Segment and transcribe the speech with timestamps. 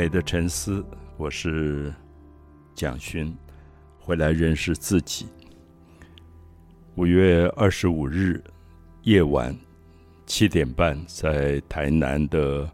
[0.00, 0.82] 美的沉思，
[1.18, 1.92] 我是
[2.74, 3.36] 蒋勋，
[3.98, 5.26] 回来认识自己。
[6.94, 8.42] 五月二十五日
[9.02, 9.54] 夜晚
[10.24, 12.66] 七点半，在台南的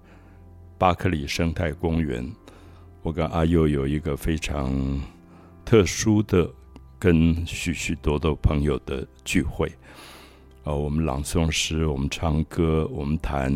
[0.78, 2.32] 巴克里生态公园，
[3.02, 4.72] 我跟阿佑有一个非常
[5.64, 6.48] 特殊的，
[6.96, 9.66] 跟许许多多朋友的聚会。
[10.62, 13.52] 啊，我们朗诵诗，我们唱歌，我们谈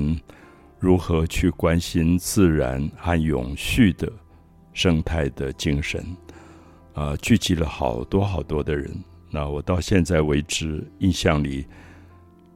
[0.81, 4.11] 如何去关心自然和永续的
[4.73, 6.05] 生态的精神。
[6.95, 8.91] 啊，聚集了好多好多的人。
[9.31, 11.67] 那我到现在为止，印象里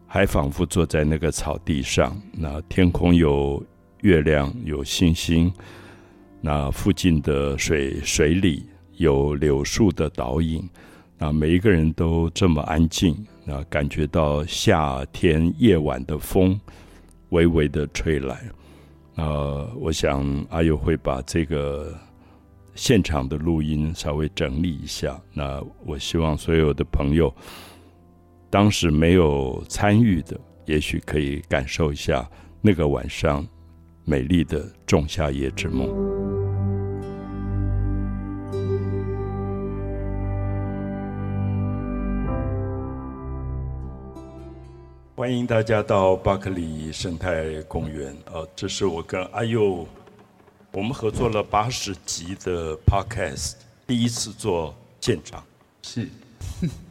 [0.07, 2.21] 还仿佛坐在那个草地上。
[2.33, 3.63] 那天空有
[4.01, 5.53] 月亮，有星星。
[6.41, 8.67] 那附近的水水里
[8.97, 10.69] 有柳树的倒影。
[11.19, 13.15] 那每一个人都这么安静。
[13.45, 16.59] 那感觉到夏天夜晚的风
[17.35, 18.41] 微微的吹来，
[19.17, 21.93] 呃，我想阿友会把这个
[22.77, 25.21] 现场的录音稍微整理一下。
[25.33, 27.35] 那我希望所有的朋友
[28.49, 32.25] 当时没有参与的，也许可以感受一下
[32.63, 33.45] 那个晚上
[34.05, 36.34] 美丽的仲夏夜之梦。
[45.17, 48.13] 欢迎大家到巴克里生态公园。
[48.33, 49.87] 呃，这是我跟阿佑
[50.73, 53.53] 我们合作了八十集的 Podcast，
[53.87, 55.45] 第一次做现场。
[55.83, 56.09] 是，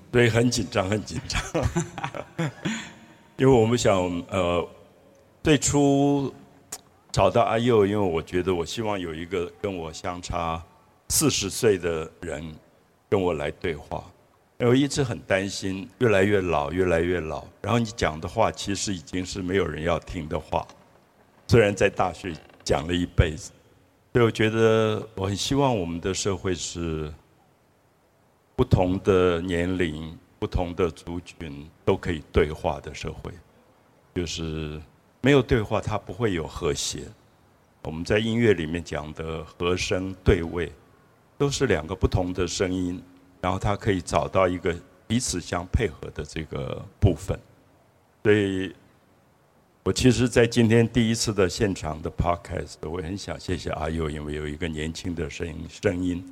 [0.09, 1.41] 对，很紧张，很紧张。
[3.35, 3.93] 因为我们想，
[4.29, 4.65] 呃，
[5.43, 6.33] 最初
[7.11, 10.63] 找到阿佑，因为我觉得我希望有一个跟我相差
[11.09, 12.55] 四十岁的人
[13.09, 14.01] 跟我来对话。
[14.65, 17.45] 我一直很担心，越来越老，越来越老。
[17.61, 20.65] 然后你讲的话，其实已经是没有人要听的话。
[21.47, 23.51] 虽然在大学讲了一辈子，
[24.13, 27.13] 所以我觉得我很希望我们的社会是
[28.55, 33.31] 不同的年龄、不同的族群都可以对话的社会。
[34.15, 34.79] 就是
[35.21, 37.03] 没有对话，它不会有和谐。
[37.81, 40.71] 我们在音乐里面讲的和声对位，
[41.37, 43.03] 都是两个不同的声音。
[43.43, 44.73] 然后他可以找到一个
[45.05, 47.37] 彼此相配合的这个部分，
[48.23, 48.73] 所以
[49.83, 56.25] 我其实，在今天第一次的现场的 podcast，我很想谢谢阿佑，因为有一个年轻的声音，声音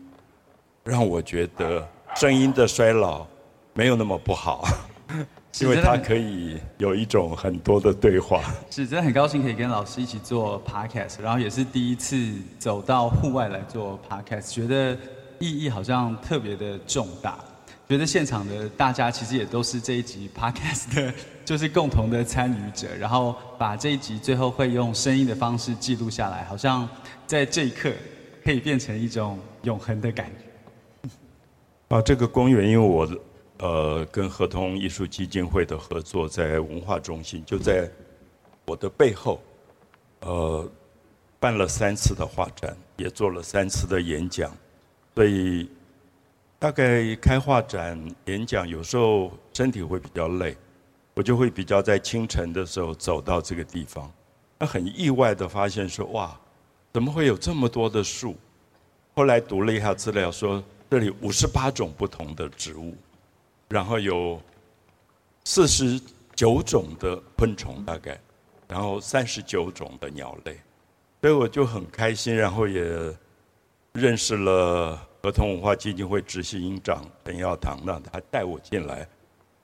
[0.85, 1.85] 让我觉得
[2.15, 3.27] 声音的衰老
[3.73, 4.63] 没有那么不好，
[5.59, 8.41] 因为他可以有一种很多的对话。
[8.69, 12.15] 是真的很高兴可以跟老师一起做 podcast，然后也是第一次
[12.57, 14.97] 走到户外来做 podcast，觉得。
[15.41, 17.37] 意义好像特别的重大，
[17.89, 21.13] 觉得现场的大家其实也都是这一集 podcast 的，
[21.43, 26.87] 就是共同的参与者，然后把这一集最后会用声音的方式记录下来，好像
[27.25, 27.91] 在这一刻
[28.43, 31.09] 可以变成一种永恒的感觉。
[31.89, 33.09] 啊，这个公园因为我
[33.57, 37.89] 呃跟合同艺术基金会的合作，在文化中心就在
[38.65, 39.41] 我的背后，
[40.21, 40.71] 呃，
[41.39, 44.55] 办了三次的画展，也做了三次的演讲。
[45.13, 45.69] 所以，
[46.57, 50.55] 大概开画展、演讲，有时候身体会比较累，
[51.13, 54.09] 我就会比较在清晨的时候走到这个地方。
[54.57, 56.39] 那很意外的发现说，哇，
[56.93, 58.37] 怎么会有这么多的树？
[59.13, 62.95] 后来读了一下资料，说这里五十八种不同的植物，
[63.67, 64.41] 然后有
[65.43, 65.99] 四十
[66.33, 68.17] 九种的昆虫，大概，
[68.69, 70.57] 然后三十九种的鸟类，
[71.19, 73.13] 所以我就很开心，然后也。
[73.93, 79.05] 认识了儿童文化基金会执行长陈耀堂，那他带我进来，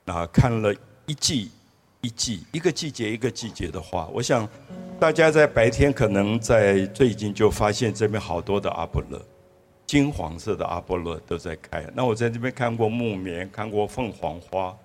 [0.04, 1.50] 那看了一季
[2.02, 4.06] 一季一个季节一个季节的花。
[4.08, 4.48] 我想
[5.00, 9.18] 大家在白天可能在最近就发现这边好多的阿波罗，
[9.86, 11.90] 金黄色的阿波罗都在开。
[11.96, 14.78] 那我在这边看过木棉，看过凤凰花，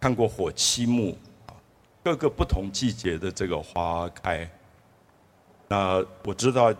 [0.00, 1.18] 看过火漆木，
[2.02, 4.50] 各个不同季节的这个花开。
[5.68, 6.74] 那我知道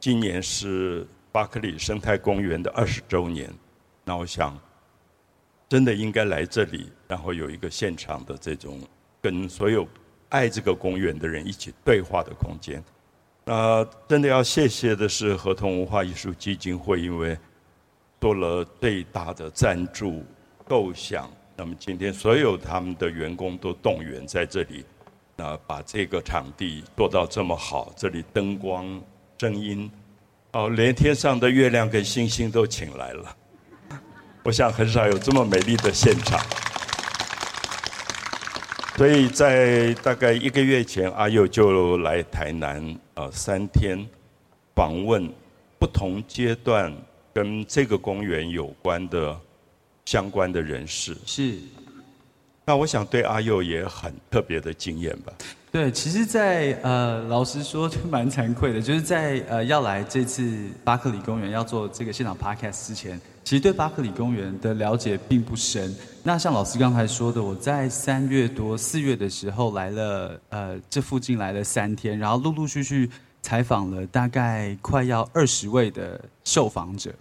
[0.00, 1.06] 今年是。
[1.32, 3.48] 巴克利生态公园的二十周年，
[4.04, 4.58] 那我想，
[5.68, 8.80] 真的应该来这里，然后有一个现场的这种
[9.22, 9.86] 跟所有
[10.30, 12.82] 爱这个公园的人一起对话的空间。
[13.44, 17.38] 那真的要谢谢的是合同文化艺术基金会，因为
[18.20, 20.24] 做了最大的赞助
[20.66, 21.30] 构想。
[21.56, 24.84] 那么今天所有他们的员工都动员在这里，
[25.36, 29.00] 那把这个场地做到这么好，这里灯光、
[29.38, 29.90] 声音。
[30.52, 33.36] 哦，连天上的月亮跟星星都请来了，
[34.42, 36.40] 我想很少有这么美丽的现场。
[38.96, 44.04] 所以在大概一个月前，阿佑就来台南，呃，三天，
[44.74, 45.32] 访问
[45.78, 46.92] 不同阶段
[47.32, 49.40] 跟这个公园有关的
[50.04, 51.16] 相关的人士。
[51.24, 51.58] 是。
[52.66, 55.32] 那我想对阿佑也很特别的经验吧。
[55.72, 65.94] 对，其实，在呃，老实说，就蛮惭愧的，就是在呃要来这次巴克里公园要做这个现场 podcast 之前，其实对巴克里公园的了解并不深。
[66.24, 73.08] 那像老师刚才说的，我在三月多四月的时候来了，呃，这附近来了三天，然后陆陆续续
[73.40, 77.14] 采访了大概快要二十位的受访者，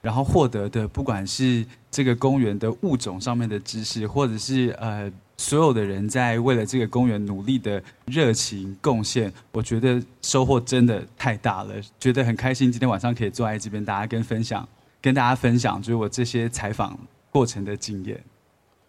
[0.00, 5.10] 然后获得的不管是这个公园的物种上面的知识，或者是呃。
[5.38, 12.72] 所有的人在为了这个公园努力的热情贡献，我觉得收获真的太大了，觉得很开心。
[12.72, 14.66] 今天晚上可以坐在这边，大家跟分享，
[15.00, 16.98] 跟大家分享，就是我这些采访
[17.30, 18.18] 过程的经验。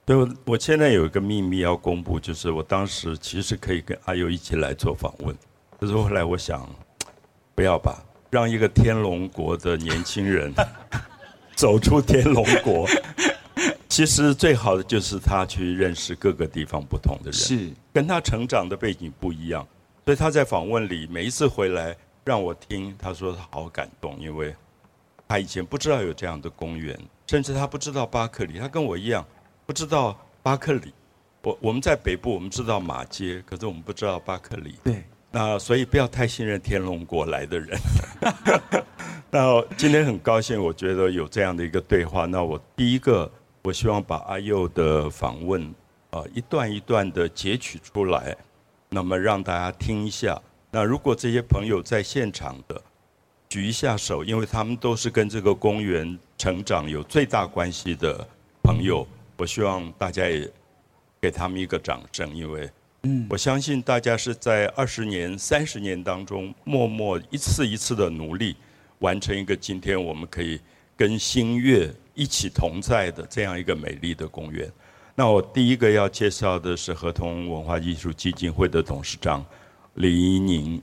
[0.06, 5.36] 对，我我现在有一个秘密要公布，就是我当时其实可以跟阿佑一起来做访问，
[5.78, 6.68] 可是后来我想，
[7.54, 10.54] 不要吧，让一个天龙国的年轻人
[11.56, 12.88] 走出天龙国。
[13.98, 19.68] 其实最好的就是他去认识各个地方不同的人，是跟他成长的背景不一样，
[20.06, 24.56] 所以他在访问里每一次回来让我听，他说他好感动，因为
[25.28, 26.96] 他以前不知道有这样的公园，
[27.26, 29.26] 甚至他不知道巴克里，他跟我一样
[29.66, 30.94] 不知道巴克里。
[31.42, 34.76] 我我们在北部，我们知道马街，可是我们不知道巴克里。
[34.84, 37.76] 对，那所以不要太信任天龙国来的人。
[39.32, 42.28] 那今天很高兴，我觉得有这样的一个对话。
[42.28, 43.32] 那我第一个。
[43.64, 45.74] 我希望把阿佑的访问
[46.12, 48.36] 啊一段一段的截取出来，
[48.90, 50.42] 那么让大家听一下。
[50.72, 52.82] 那如果这些朋友在现场的，
[53.50, 58.26] 举一下手，因为他们都是跟这个公园成长有最大关系的
[58.64, 59.06] 朋友。
[59.38, 60.50] 我希望大家也
[61.20, 62.70] 给他们一个掌声，因为
[63.04, 68.56] 嗯，我相信大家是在二十年、三十年当中，默默一次一次的努力，
[69.00, 70.60] 完成一个今天我们可以
[70.96, 71.94] 跟星月。
[72.18, 74.70] 一起同在的这样一个美丽的公园。
[75.14, 79.46] 那我第一个要介绍的是合同文化艺术基金会的董事长
[79.94, 80.82] 李一宁。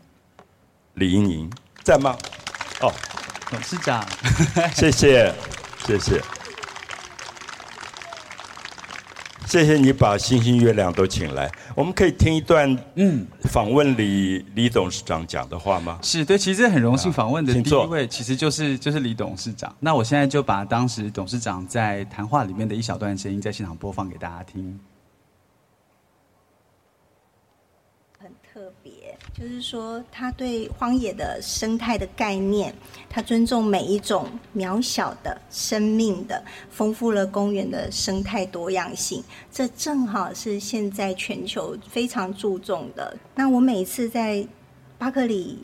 [0.95, 1.51] 李一宁
[1.83, 2.17] 在吗？
[2.81, 2.93] 哦，
[3.51, 4.07] 董事长，
[4.73, 5.35] 谢谢，
[5.85, 6.44] 谢谢。
[9.46, 15.99] 谢谢你把星星月亮都请来，我们可以听一段嗯访问李李董事长讲的话吗？
[16.02, 19.75] 是对，其实很荣幸访问的第一位其实就是就是李董事长。
[19.79, 24.79] 那我现在就把当时董事长在谈话里面的一小段声音在现场播放给大家听。
[29.37, 32.73] 就是说，他对荒野的生态的概念，
[33.11, 36.41] 他尊重每一种渺小的生命的，
[36.71, 39.23] 丰富了公园的生态多样性。
[39.51, 43.17] 这正好是现在全球非常注重的。
[43.35, 44.47] 那我每次在
[44.99, 45.59] 巴克里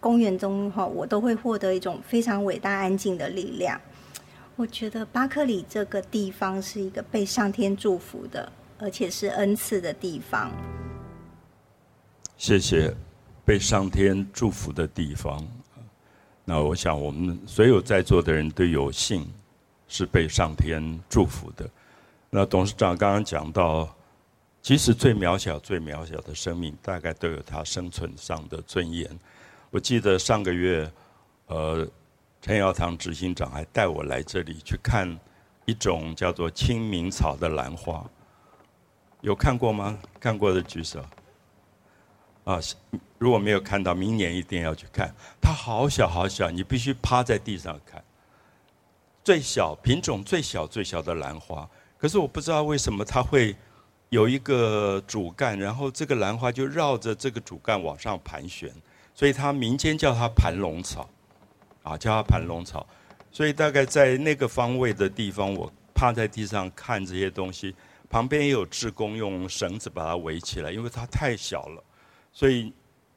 [0.00, 3.80] 公园中哈，我都会获得一种非常伟大安静的力量。
[4.54, 10.52] 我觉得巴克里这个地方是一个被上天祝福的，而且是恩赐的地方。
[12.36, 12.94] 谢谢。
[13.44, 15.46] 被上天祝福的地方，
[16.44, 19.30] 那我想我们所有在座的人都有幸
[19.86, 21.68] 是被上天祝福的。
[22.30, 23.94] 那董事长刚刚讲到，
[24.62, 29.08] 其实最渺小、最渺小的生命，大概都有它生存上的尊严。
[29.70, 30.90] 我记得上个月，
[31.46, 31.86] 呃，
[32.40, 35.18] 陈耀堂执行长还带我来这里去看
[35.66, 38.04] 一种叫做清明草的兰花，
[39.20, 39.98] 有看过吗？
[40.18, 41.04] 看过的举手。
[42.44, 42.60] 啊，
[43.18, 45.14] 如果没有看到，明年一定要去看。
[45.40, 48.02] 它好小好小，你必须趴在地上看。
[49.24, 53.56] 最小品种最小最小的兰花，可是我不知道为什么它会
[54.10, 58.70] 有一个主干，然后这个兰花就绕着这个主干往上盘旋，
[59.14, 61.08] 所以它民间叫它盘龙草，
[61.82, 62.86] 啊，叫它盘龙草。
[63.32, 67.74] 所以大概在那个方位的地方，我趴在地上看这些东西，
[68.10, 71.82] 旁边也有志工用绳子把它围起来，因为它太小了。
[72.34, 72.72] 所以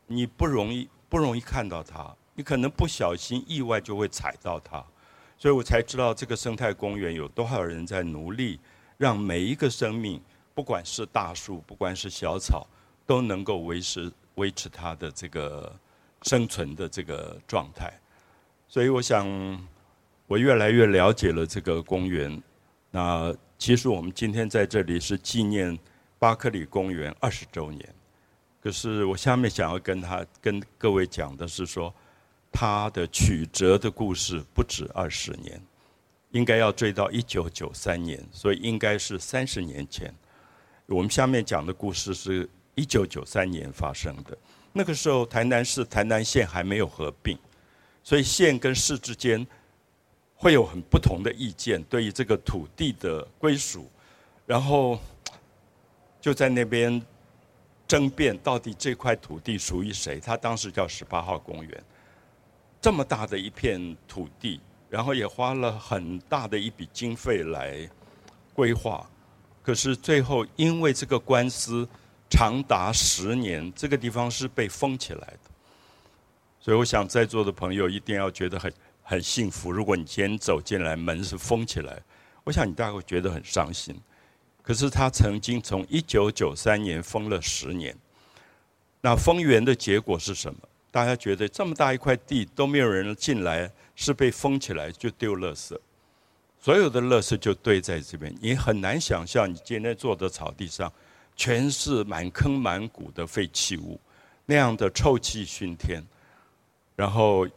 [0.05, 4.81] 你不容易不容易看到它，你可能不小心意外就会踩到它，
[5.37, 8.59] 所以我才知道这个生态公园有多少人在努力，
[8.95, 10.21] 让每一个生命，
[10.53, 12.67] 不管是大树，不管是小草，
[13.07, 15.75] 都能够维持维持它的这个
[16.21, 17.91] 生存的这个状态。
[18.67, 19.27] 所以我想，
[20.27, 22.41] 我越来越了解了这个公园。
[22.91, 25.77] 那其实我们今天在这里是纪念
[26.19, 27.96] 巴克里公园二十周年。
[28.67, 31.93] 可是我下面想要跟他、跟各位讲的是说，
[32.51, 35.57] 他的曲折的故事不止二十年，
[36.31, 40.13] 应该要追到一九九三年，所以应该是三十年前。
[40.85, 44.37] 我们下面讲的故事是一九九三年发生的，
[44.73, 47.39] 那个时候台南市、台南县还没有合并，
[48.03, 49.47] 所以县跟市之间
[50.35, 53.89] 会有很不同的意见，对于这个土地的归属，
[54.45, 54.99] 然后
[56.19, 57.01] 就在那边
[57.87, 60.19] 争辩到底这块土地属于谁。
[60.19, 61.83] 他当时叫十八号公园，
[62.81, 67.89] 这么大的一片土地，然后也花了很大的一笔经费来
[68.53, 69.09] 规划，
[69.63, 71.87] 可是最后因为这个官司
[72.29, 75.39] 长达十年，这个地方是被封起来的。
[76.59, 79.71] 所以我想在座的朋友一定要觉得很很幸福。
[79.71, 82.01] 如果你今天走进来，门是封起来，
[82.43, 83.97] 我想你大概会觉得很伤心。
[84.67, 87.95] 可是他曾经从一九九三年封了十年，
[88.99, 90.59] 那封园的结果是什么？
[90.91, 95.79] 大家觉得这么大一块地都没有人进来，是被封起来就丢垃圾，
[96.59, 98.35] 所有的垃圾就堆在这边。
[98.41, 100.91] 你很难想象，你今天坐的草地上
[101.37, 103.97] 全是满坑满谷的废弃物，
[104.45, 106.03] 那样的臭气熏天。
[106.97, 107.47] 然后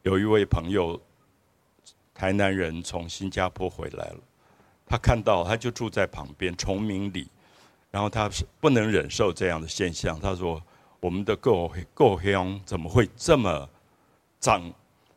[0.00, 0.98] 有一位朋友，
[2.14, 4.18] 台南人从新加坡回来了，
[4.94, 7.26] 他看到他就住在旁边崇明里，
[7.90, 10.62] 然后他是不能忍受这样的现象，他说
[11.00, 13.68] 我们的够够乡怎么会这么
[14.38, 14.72] 脏？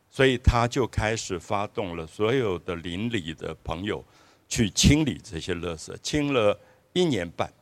[0.10, 4.04] 所以他就开始发动了所有的邻里的朋友
[4.50, 6.60] 去清理这些垃圾，清了
[6.94, 7.54] 一年半，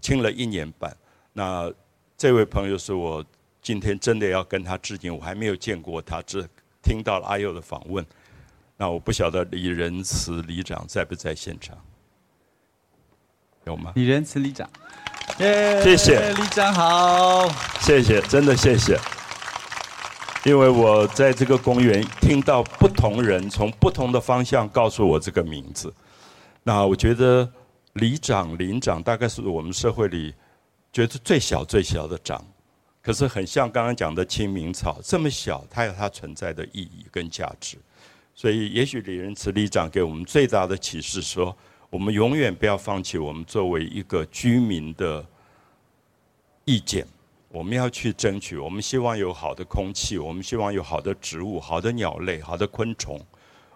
[0.00, 0.96] 清了一年半。
[1.32, 1.68] 那
[2.16, 3.24] 这位朋友是我。
[3.60, 6.44] 今天真的要跟他致敬，我还没有见过他，只
[6.82, 8.04] 听到了阿佑的访问。
[8.76, 11.76] 那我不晓得李仁慈里长在不在现场？
[13.64, 13.92] 有吗？
[13.94, 14.68] 李仁慈里长，
[15.38, 17.48] 耶谢谢里长好，
[17.80, 18.98] 谢谢，真的谢谢。
[20.44, 25.94] 因为我在这个公园听到不同人从不同的方向告诉我这个名字，
[26.64, 27.48] 那我觉得
[27.92, 30.34] 里长、林长大概是我们社会里
[30.92, 32.44] 觉得最小最小的长。
[33.00, 37.76] 可是很像刚刚讲的清明草，这么小，它有它存在的意义跟价值。
[38.34, 41.54] 所以，也许李仁慈里长给我们最大的启示说：，
[41.90, 45.24] 我们永远不要放弃我们作为一个居民的
[46.64, 47.06] 意见，
[47.50, 48.56] 我们要去争取。
[48.56, 53.20] 我们希望有好的空气，我们希望有好的植物、好的鸟类、好的昆虫。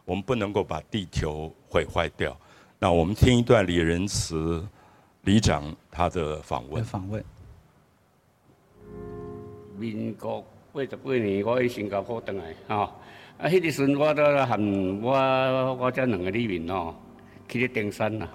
[0.04, 2.36] 我们不能够把地球毁坏掉。
[2.78, 4.66] 那我们听一段李仁慈
[5.22, 6.82] 里长他的访问。
[6.82, 7.22] 访问。
[9.76, 12.92] 民国八十八年，我去新加坡回来，吼，
[13.38, 14.58] 啊，迄个时阵我都含
[15.02, 16.94] 我我这两个里面哦，
[17.48, 18.26] 去咧登山啦，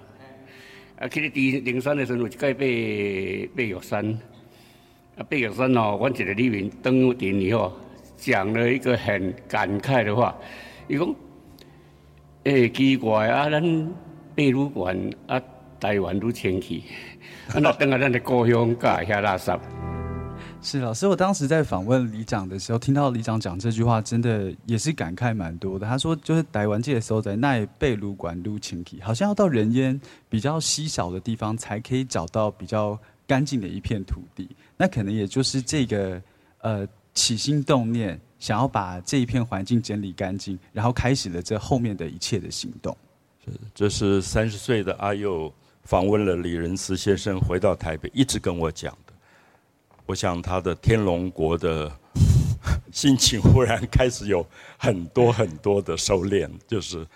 [1.00, 4.20] 啊，去咧登登山的时阵有一届爬爬玉山，
[5.18, 7.74] 啊，爬玉山哦，阮一个里面登顶以后，
[8.16, 10.38] 讲了一个很感慨的话，
[10.88, 11.16] 伊讲，
[12.44, 13.60] 诶，奇怪啊，咱
[14.36, 15.42] 爬愈悬啊，
[15.80, 16.84] 台湾愈清气，
[17.48, 19.60] 啊，那登下，咱的故乡甲遐垃圾。
[20.64, 25.88] 是老师，我当时在访问里长的时候，听到里长讲这句话，真的也是感慨蛮多的。
[25.88, 30.00] 他说，就是台湾界的时候，在那贝鲁管路清体，好像要到人烟
[30.30, 34.48] 比较稀少的地方，才可以找到比较干净的一片土地。
[34.78, 36.22] 那可能也就是这个
[36.60, 42.96] 呃起心动念，想要把这一片环境整理干净，然后开始了这后面的一切的行动。
[43.44, 45.52] 是，这是三十岁的阿佑
[45.84, 48.96] 访问了李仁慈先生，回到台北，一直跟我讲。
[50.12, 51.90] 我想他的天龙国的
[52.92, 54.46] 心情忽然开始有
[54.78, 57.08] 很多很多的收敛，就是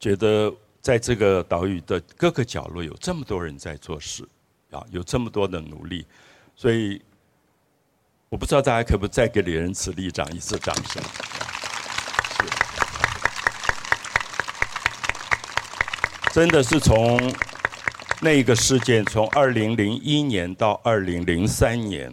[0.00, 4.28] 觉得在这个岛屿的各个角落有这么多人在做事，
[4.72, 6.04] 啊，有这么多的努力，
[6.56, 7.00] 所以
[8.28, 11.00] 我不知道大家可不可以再给李仁慈立长一次掌声。
[16.32, 17.32] 真的是从
[18.20, 22.12] 那个事件，从二零零一年到二零零三年。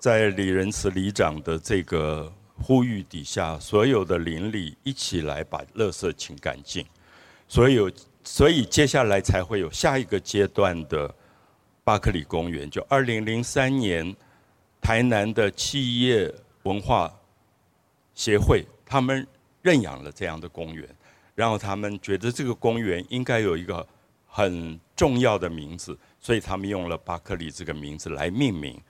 [0.00, 6.86] 在李仁慈里长的这个呼吁底下，所有的邻里一起来把垃圾清干净，
[7.46, 7.92] 所以有，
[8.24, 11.14] 所以接下来才会有下一个阶段的
[11.84, 12.68] 巴克里公园。
[12.70, 14.16] 就二零零三年，
[14.80, 17.14] 台南的企业文化
[18.14, 19.26] 协会他们
[19.60, 20.88] 认养了这样的公园，
[21.34, 23.86] 然后他们觉得这个公园应该有一个
[24.26, 28.80] 很重要的名字，所以他们用了巴克里这个名字来命名。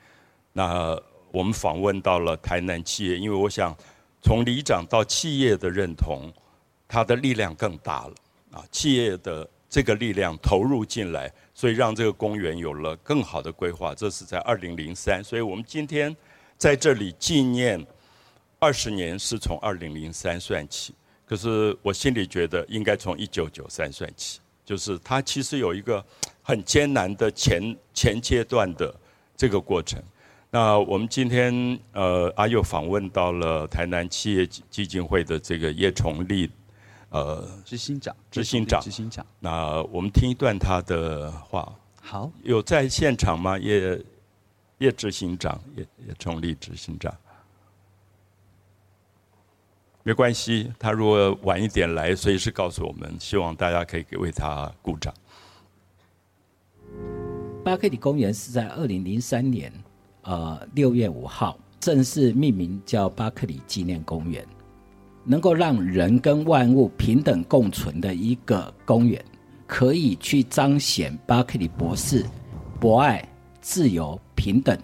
[0.53, 3.77] 那我们访问到了台南企业，因为我想
[4.21, 6.33] 从里长到企业的认同，
[6.89, 8.15] 它的力量更大了
[8.53, 8.65] 啊！
[8.73, 13.95] 企业的这个力量投入进来，所以让这个公园有了更好的规划。
[13.95, 16.15] 这是在二零零三，所以我们今天
[16.59, 17.87] 在这里纪念
[18.59, 20.93] 二十年，是从二零零三算起。
[21.25, 26.05] 可是我心里觉得应该从一九九三算起，就是它其实有一个
[26.43, 28.93] 很艰难的前前阶段的
[29.37, 30.03] 这个过程。
[30.51, 36.51] 那我们今天呃阿佑访问到了台南企业基金会的这个叶崇立，
[37.11, 39.25] 呃，执行长，执行长，执行长。
[39.39, 41.73] 那我们听一段他的话。
[42.01, 43.57] 好，有在现场吗？
[43.57, 44.05] 叶
[44.79, 47.15] 叶执行长，叶叶崇立执行长。
[50.03, 53.15] 没关系，他如果晚一点来，随时告诉我们。
[53.21, 55.15] 希望大家可以为他鼓掌。
[57.63, 59.71] 巴克里公园是在二零零三年，
[60.23, 64.47] 呃，六月五号正式命名叫巴克里纪念公园，
[65.25, 69.25] 能够让人跟万物平等共存的一个公园，
[69.67, 72.25] 可以去彰显巴克里博士
[72.79, 73.27] 博爱、
[73.61, 74.79] 自由、平等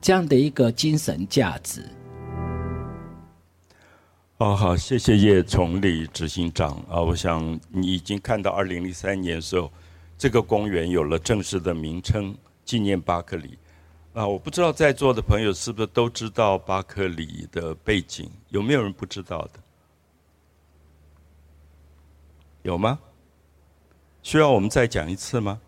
[0.00, 1.82] 这样的一个精神价值。
[4.38, 7.00] 哦，好，谢谢叶崇礼执行长啊！
[7.00, 9.70] 我想你已经看到二零零三年的时候，
[10.18, 12.34] 这个公园有了正式的名称，
[12.64, 13.58] 纪念巴克里。
[14.14, 18.30] 啊，我不知道在座的朋友是不是都知道巴克里的背景？
[18.50, 19.58] 有没有人不知道的？
[22.62, 22.96] 有吗？
[24.22, 25.60] 需要我们再讲一次吗？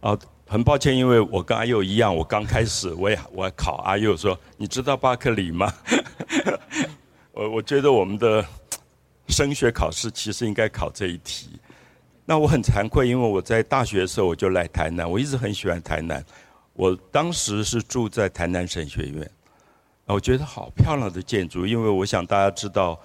[0.00, 5.74] 啊，很抱歉，因为我跟阿佑一样，我刚开始我也我考阿佑说，你知道巴克里吗？
[7.34, 8.46] 我我觉得我们的
[9.26, 11.58] 升学考试其实应该考这一题。
[12.24, 16.24] 那我很惭愧，因为我在大学的时候我就来台南，我一直很喜欢台南。
[16.80, 19.30] 我当时是住在台南神学院，
[20.06, 22.98] 我觉得好漂亮的建筑，因为我想大家知道，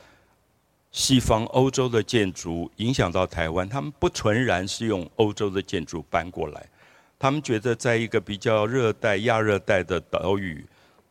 [0.94, 6.65] 西方欧洲的建筑影响到台湾，他们不纯然是用欧洲的建筑搬过来，
[7.20, 10.65] 他们觉得在一个比较热带、亚热带的岛屿。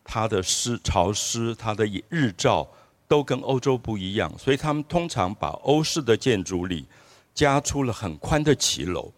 [0.06, 2.68] 它的湿潮湿，它的日照
[3.08, 6.86] 都跟欧洲不一样，所以他们通常把欧式的建筑里
[7.34, 9.10] 加出了很宽的骑楼，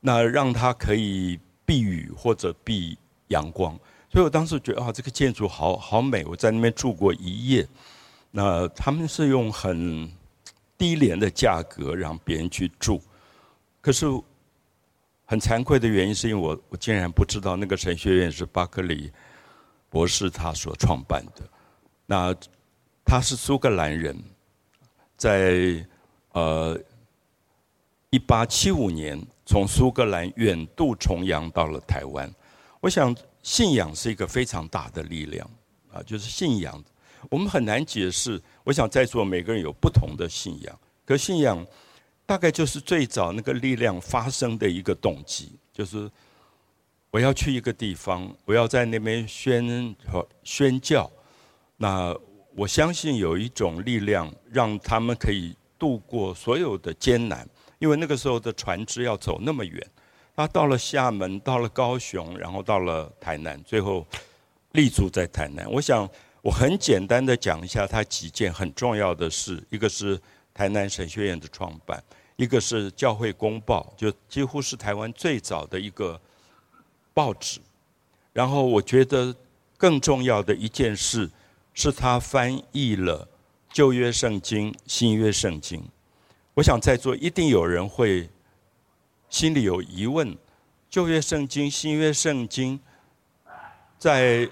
[0.00, 1.38] 那让它可以
[1.70, 3.78] 避雨或者避阳光。
[4.10, 7.64] 所以我当时觉得啊，这个建筑好好美，我在那边住过一夜。
[8.32, 10.10] 那他们是用很
[10.76, 13.00] 低廉的价格让别人去住，
[13.80, 14.06] 可是
[15.26, 19.12] 很惭愧的原因是因为我我竟然不知道那个神学院是巴克里。
[19.92, 21.42] 博士他所创办的，
[22.06, 22.32] 那
[23.04, 24.16] 他是苏格兰人，
[25.16, 25.84] 在
[26.30, 26.80] 呃
[28.10, 32.32] 一八七五年从苏格兰远渡重洋到了台湾。
[32.78, 35.50] 我想信仰是一个非常大的力量
[35.92, 36.80] 啊，就是信仰，
[37.28, 38.40] 我们很难解释。
[38.62, 41.66] 我想在座每个人有不同的信仰，可信仰
[42.24, 46.08] 大概就是最早那个力量发生的一个动机，就是。
[47.12, 51.10] 我要去一个地方，我要在那边宣和宣教。
[51.76, 52.16] 那
[52.54, 57.44] 我相信有一种力量，让他们可以度过所有的艰难。
[57.80, 59.84] 因为那个时候的船只要走那么远，
[60.36, 64.06] 他到了厦门，到了高雄，然后到了台南，最后
[64.70, 65.68] 立足在台南。
[65.68, 66.08] 我想
[66.42, 70.16] 我很简单的讲一下他几件很重要的事：一个是
[70.54, 72.00] 台南神学院的创办，
[72.36, 76.20] 一个是教会公报，就几乎是台湾最早的一个。
[77.12, 77.60] 报纸，
[78.32, 79.34] 然后我觉得
[79.76, 81.28] 更重要的一件事
[81.74, 83.28] 是他翻译了
[83.72, 85.82] 旧约圣经、新约圣经。
[86.54, 88.28] 我想在座一定有人会
[89.28, 90.36] 心里有疑问：
[90.88, 92.78] 旧约圣经、新约圣经
[93.98, 94.48] 在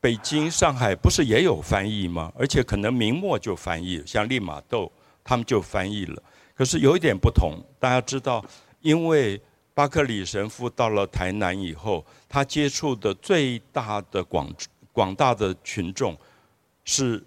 [0.00, 2.32] 北京、上海不是也有翻译吗？
[2.38, 4.90] 而且可能明末就翻译，像利玛窦
[5.24, 6.22] 他们就翻译了。
[6.54, 8.44] 可是有一点不同，大家知道，
[8.80, 9.40] 因为。
[9.76, 14.50] 巴克里神父到了台南以后，他接触的最大的广
[14.90, 16.16] 广大的群众
[16.82, 17.22] 是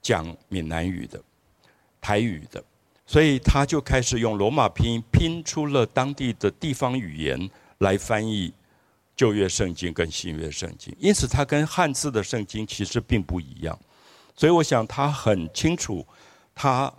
[0.00, 1.22] 讲闽南语的、
[2.00, 2.64] 台语的，
[3.06, 8.52] 所以他就开始用罗马拼音拼出了当地的地方语言来翻译
[9.14, 10.94] 旧约圣经跟新约圣经。
[10.98, 13.78] 因此，他跟汉字的圣经其实并不一样。
[14.36, 16.06] 所以，我想他很清楚
[16.54, 16.92] 他。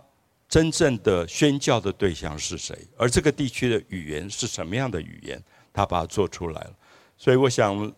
[0.48, 2.72] 真正的宣教的对象是谁？
[2.96, 5.42] 而这个地区的语言是什么样的语言？
[5.72, 6.72] 他把它做出来了。
[7.18, 7.92] 所以我想，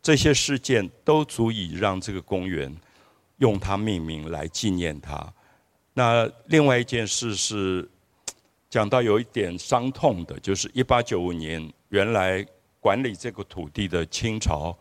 [0.00, 2.72] 这些事件都足以让这个公园
[3.38, 5.20] 用它命名来纪念他。
[5.92, 7.88] 那另外一件事是
[8.68, 12.46] 讲到有一点伤痛的，就是一八九五年，原来
[12.78, 14.76] 管理这个土地的清朝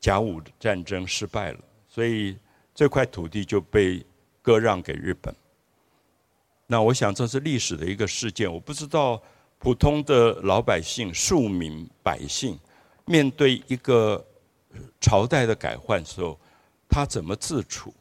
[0.00, 2.36] 甲午战争失败了，所以
[2.74, 4.04] 这块土地就被
[4.42, 5.34] 割让给日本。
[6.66, 9.22] 那我想这是历史的一个事件，我不知道
[9.58, 12.58] 普通的老百姓、庶民百姓
[13.04, 14.26] 面对一个
[15.00, 16.40] 朝代的改换时候，
[16.88, 17.92] 他怎么自处？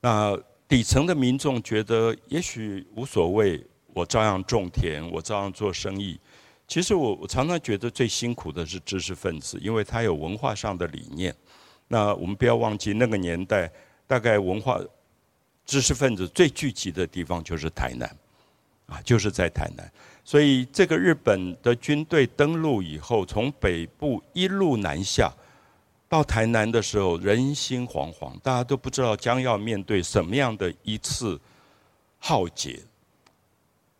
[0.00, 6.18] 那底层的民众觉得也许无所谓，我照样种田，我照样做生意。
[6.66, 11.34] 其实我我常常觉得最辛苦的是知识分子，因为他有文化上的理念。
[11.88, 13.70] 那我们不要忘记那个年代，
[14.06, 14.80] 大概文化
[15.66, 18.08] 知识分子最聚集的地方就是台南，
[18.86, 19.92] 啊，就是在台南。
[20.24, 25.30] 所以这个日本的军队登陆以后，从北部一路南下
[26.08, 31.40] 到台南的时候，人心惶惶，大家都不知道将要面对什么样的一次
[32.18, 32.80] 浩劫。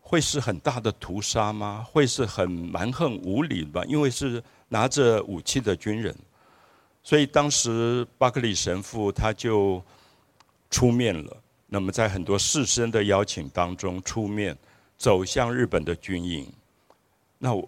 [0.07, 1.83] 会是很大的屠杀吗？
[1.91, 3.83] 会是很蛮横无理吗？
[3.85, 6.15] 因为是拿着武器的军人，
[7.01, 9.83] 所以当时巴克里神父他就
[10.69, 11.37] 出面了。
[11.65, 14.55] 那么在很多士绅的邀请当中出面，
[14.95, 16.47] 走向日本的军营。
[17.39, 17.67] 那我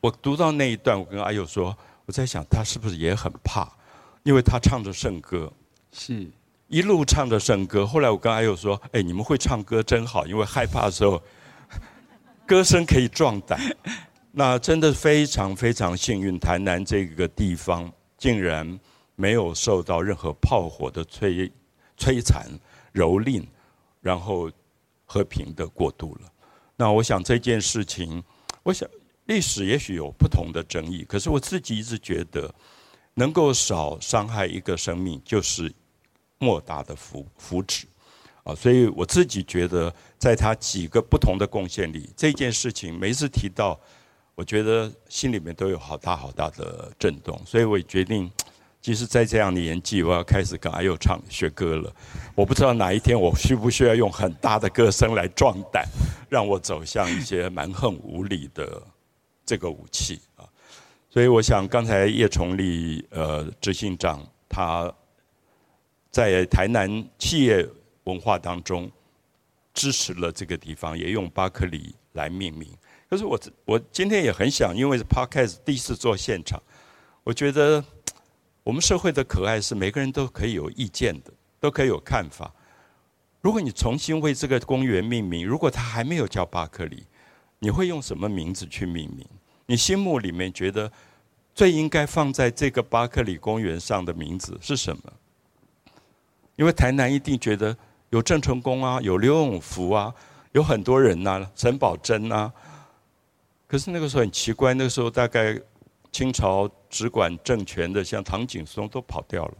[0.00, 1.76] 我读到那一段，我跟阿佑说，
[2.06, 3.70] 我在想他是不是也很怕？
[4.22, 5.52] 因为他唱着圣歌，
[5.92, 6.26] 是
[6.68, 7.86] 一路唱着圣歌。
[7.86, 11.22] 后来我跟阿佑说，哎，你们会唱歌真好，因为害怕的时候。
[12.48, 13.60] 歌声可以壮胆，
[14.30, 16.38] 那真的非常非常幸运。
[16.38, 18.78] 台南这个地方竟然
[19.16, 21.50] 没有受到任何炮火的摧
[21.98, 22.46] 摧残、
[22.94, 23.44] 蹂躏，
[24.00, 24.48] 然后
[25.04, 26.30] 和平的过渡了。
[26.76, 28.22] 那我想这件事情，
[28.62, 28.88] 我想
[29.26, 32.52] 历史也许有不同的争议，可是我自己一直觉得，
[33.14, 35.72] 能够少伤害一个生命，就是
[36.38, 37.84] 莫大的福福祉。
[38.44, 43.76] 啊，所以我自己觉得，在他几个不同的贡献里，这件事情每一次提到，
[44.36, 47.36] 我觉得心里面都有好大好大的震动。
[47.44, 48.30] 所以我决定，
[48.80, 51.92] 其实，在这样的年纪，我要开始跟阿佑唱学歌了。
[52.36, 55.84] 我不知道哪一天我需不需要用很大的歌声来壮胆，
[56.30, 58.80] 让我走向一些蛮横无理的
[59.46, 60.44] 这个武器啊。
[61.08, 64.92] 所以我想，刚才叶崇立呃执行长他
[66.10, 67.66] 在台南企业。
[68.06, 68.88] 文化当中
[69.74, 72.72] 支持了这个地方，也用巴克里来命名。
[73.10, 76.62] 可是我我今天也很想，因为是 Podcast 第一次做现场，
[77.24, 77.84] 我觉得
[78.62, 82.54] 我们社会的可爱是每个人都可以有意见的，都可以有看法。
[83.40, 87.08] 如果你重新为这个公园命名，如果它还没有叫巴克里，
[87.58, 89.26] 你会用什么名字去命名？
[89.66, 90.90] 你心目里面觉得
[91.54, 95.02] 最应该放在这个巴克里公园上的名字是什么？
[96.56, 97.76] 因为台南一定觉得。
[98.10, 100.14] 有郑成功啊，有刘永福啊，
[100.52, 102.50] 有很多人呐，陈宝珍啊。
[103.66, 105.60] 可是那个时候很奇怪，那个时候大概
[106.12, 109.54] 清朝只管政权的，像唐景崧都跑掉了。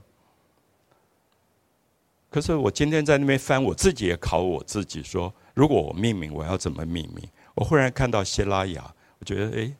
[2.30, 7.28] 可是我今天在那边翻，我自己也考我自己，说如果我命名，我要怎么命名？
[7.56, 9.72] 我忽然看到希拉雅，我觉得哎，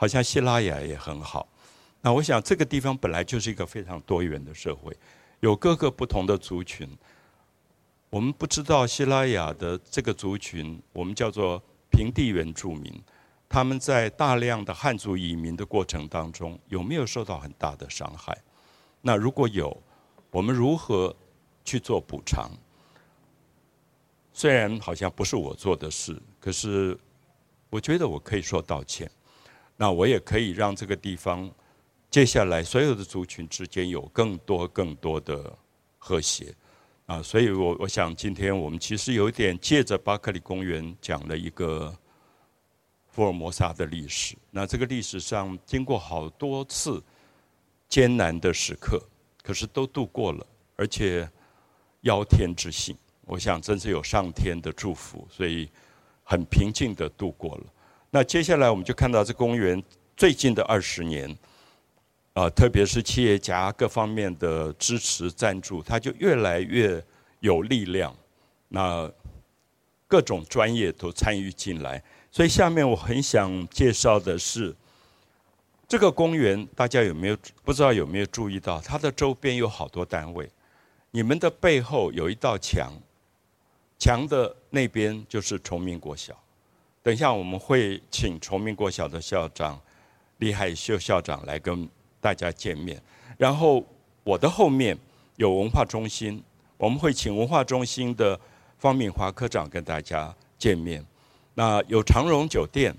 [0.00, 1.46] 好像希拉雅也很好。
[2.00, 4.96] 那我想这个地方本来就是一个非常多元的社会，
[5.40, 6.88] 有各个不同的族群。
[8.08, 12.90] 我们不知道希拉雅的这个族群，我们叫做平地原住民，
[13.46, 18.34] 他们在大量的汉族移民的过程当中，有没有受到很大的伤害？
[19.02, 19.82] 那如果有，
[20.30, 21.14] 我们如何
[21.62, 22.50] 去做补偿？
[24.32, 26.98] 虽然好像不是我做的事，可是
[27.68, 29.10] 我觉得我可以说道歉。
[29.80, 31.50] 那我也可以让这个地方
[32.10, 35.56] 接下来所有的族群之间有更多更多的
[35.96, 36.54] 和谐。
[37.06, 41.96] 啊，所以我我想，今天我们其实有点借着巴克利公园讲了一个
[43.08, 44.36] 福尔摩沙的历史。
[44.50, 47.02] 那这个历史上经过好多次
[47.88, 49.02] 艰难的时刻，
[49.42, 51.26] 可是都度过了，而且
[52.02, 55.70] 邀天之幸，我想真是有上天的祝福，所以
[56.22, 57.64] 很平静的度过了。
[58.10, 59.82] 那接下来我们就看到这公园
[60.16, 61.36] 最近的二十年。
[62.32, 67.04] 啊，特别是企业家各方面的支持赞助，它就越来越
[67.40, 68.16] 有力量。
[68.68, 69.10] 那
[70.06, 74.72] 各种专业都参与进来，所以下面我很想介绍的是
[75.88, 80.48] 这个公园，大家有没有不知道有没有注意到，它的周边有好多单位。
[81.10, 82.92] 你们的背后有一道墙，
[83.98, 86.40] 墙的那边就是崇明国小。
[87.02, 89.80] 等一下我们会请崇明国小的校长
[90.38, 91.88] 李海秀校长来跟。
[92.22, 93.00] 大家见面，
[93.38, 93.82] 然后
[94.22, 94.94] 我的后面
[95.36, 96.44] 有文化中心，
[96.76, 98.38] 我们会请文化中心的
[98.76, 101.02] 方敏华科长跟大家见面。
[101.54, 102.94] 那有长荣酒店，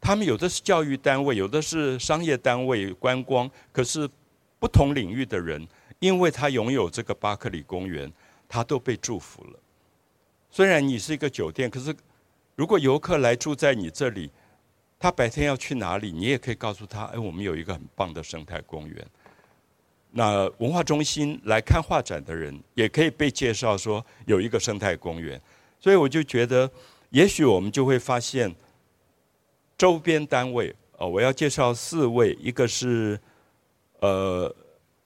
[0.00, 4.10] 他们有的是教育单位，有的是商业单位、观光，可是
[4.58, 5.64] 不同领域的人，
[6.00, 8.12] 因为他拥有这个巴克里公园，
[8.48, 9.60] 他都被祝福了。
[10.50, 11.94] 虽然你是一个酒店，可是
[12.56, 14.28] 如果游客来住在你这里。
[14.98, 16.10] 他白天要去哪里？
[16.10, 19.06] 你也可以告诉他：哎，我们有一个很棒的生态公园。
[20.10, 25.38] 那文化中心来看画展的人，也可以被介绍说有一个生态公园。
[25.78, 26.68] 所以我就觉得，
[27.10, 28.52] 也许我们就会发现，
[29.76, 33.20] 周边单位，呃，我要介绍四位，一个是
[34.00, 34.52] 呃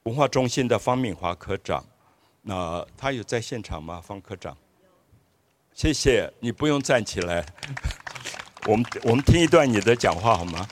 [0.05, 1.85] 文化中心的方敏华科长，
[2.43, 4.01] 那他有在现场吗？
[4.01, 4.57] 方科长，
[5.81, 7.43] 谢谢你不用站起来，
[8.69, 10.69] 我们我们听一段你的讲话好吗？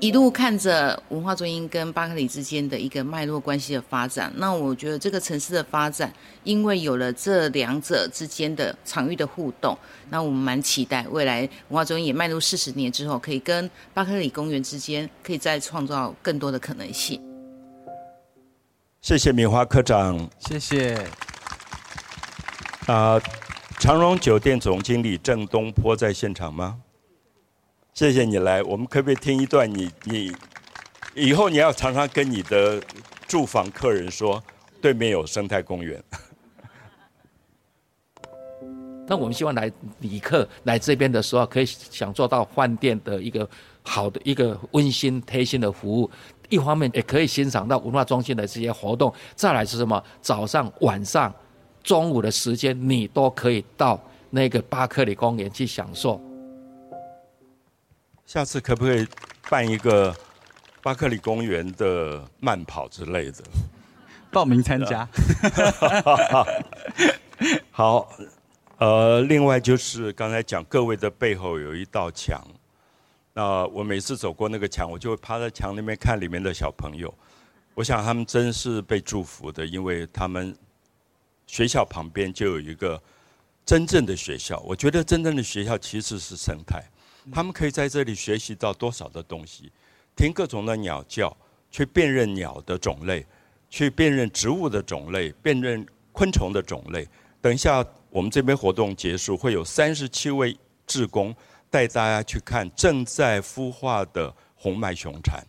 [0.00, 6.12] 一路看着文化中心跟巴克里之间的一个脉络关系的发展，那我觉得这个城市的发展，
[6.42, 9.78] 因为有了这两者之间的场域的互动，
[10.10, 17.22] 那我们蛮期待未来文化中心也迈入四十年之后，可以跟巴克里公园之间可以再创造更多的可能性。
[19.00, 21.06] 谢谢敏华科长，谢谢。
[22.86, 23.20] 啊，
[23.80, 26.80] 长荣酒店总经理郑东坡在现场吗？
[27.94, 29.68] 谢谢你来，我们可不可以听一段？
[29.68, 30.32] 你你
[31.14, 32.80] 以后你要常常跟你的
[33.26, 34.40] 住房客人说，
[34.80, 36.00] 对面有生态公园。
[39.08, 43.48] 那我们希望来旅客来这边的时候，可以享受到饭店的一个
[43.82, 46.08] 好的一个温馨贴心的服务。
[46.48, 49.12] 一方面也可以欣赏到文化中心的这些活动。
[49.34, 50.00] 再来是什么？
[50.20, 51.34] 早上、晚上、
[51.86, 56.20] 中午的时间，你都可以到那个巴克里公园去享受。
[58.26, 59.06] 下次可不可以
[59.48, 60.12] 办一个
[60.82, 63.44] 巴克里公园的慢跑之类的？
[64.32, 65.08] 报名参加。
[67.70, 68.08] 好，
[68.78, 72.44] 呃，另外就是刚才讲，各位的背后有一道墙。
[73.32, 77.14] 那我每次走过那个墙，我就会趴在墙那边看里面的小朋友。
[77.74, 80.52] 我想他们真是被祝福的，因为他们
[81.46, 83.00] 学校旁边就有一个
[83.64, 84.58] 真正的学校。
[84.60, 86.82] 我觉得真正的学校其实是生态。
[87.32, 89.72] 他们可以在这里学习到多少的东西，
[90.14, 91.36] 听各种的鸟叫，
[91.70, 93.26] 去辨认鸟的种类，
[93.68, 97.08] 去辨认植物的种类，辨认昆虫的种类。
[97.40, 100.56] 等一下，我们这边活动结束，会有三十七位
[100.86, 101.34] 志工
[101.68, 105.44] 带大家去看正在孵化的红脉熊蝉。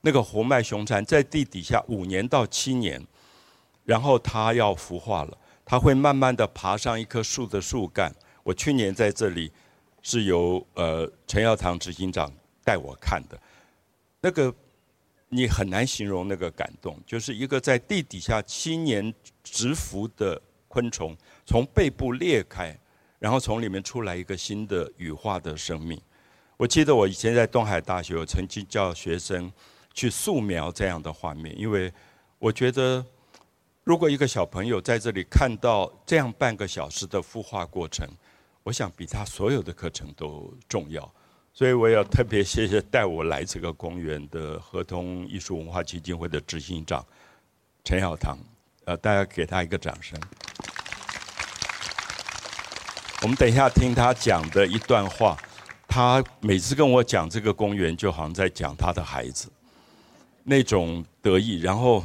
[0.00, 3.00] 那个红脉熊蝉在地底下五年到七年，
[3.84, 8.14] 然后它要孵化了，它会慢慢的爬上一棵树的树干。
[8.42, 9.52] 我去年在这里。
[10.06, 12.30] 是由呃陈耀堂执行长
[12.62, 13.40] 带我看的，
[14.20, 14.54] 那个
[15.30, 21.16] 你很难形容那个感动，就是一个在地底下七年蛰伏的昆虫，
[21.46, 22.78] 从背部裂开，
[23.18, 25.98] 然后从里面出来一个新的羽化的生命。
[26.58, 29.50] 我记得我以前在东海大学，我曾经叫学生
[29.94, 31.90] 去素描这样的画面，因为
[32.38, 33.02] 我觉得
[33.84, 38.08] 如果一个小朋友在这里看到这样半个小时的孵化过程。
[38.62, 41.12] 我想比他所有的课程都重要，
[41.52, 47.04] 所以我要特别谢谢带我来这个公园的合同艺术文化基金会的执行长
[47.84, 48.38] 陈耀堂，
[48.86, 50.18] 呃，大家给他一个掌声。
[53.20, 55.36] 我们等一下听他讲的一段话，
[55.86, 59.52] 他每次跟我讲这个公园，就好像在讲他的孩子，
[60.42, 62.02] 那种得意，然后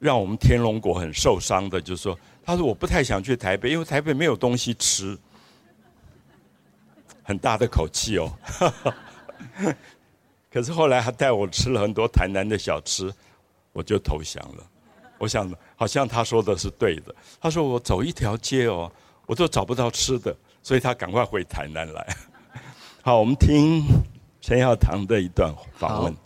[0.00, 5.16] 让我们天龙国很受伤的，就是说，他说我不太想去台北，因为台北没有东西吃。
[7.22, 8.32] 很大的口气哦，
[10.50, 13.12] 可是后来他带我吃了很多台南的小吃，
[13.72, 14.66] 我就投降了。
[15.16, 17.14] 我想好像他说的是对的。
[17.40, 18.90] 他说我走一条街哦，
[19.26, 22.16] 我都找不到吃的，所以他赶快回台南来。
[23.02, 23.84] 好，我们听
[24.40, 26.16] 陈耀堂的一段访问。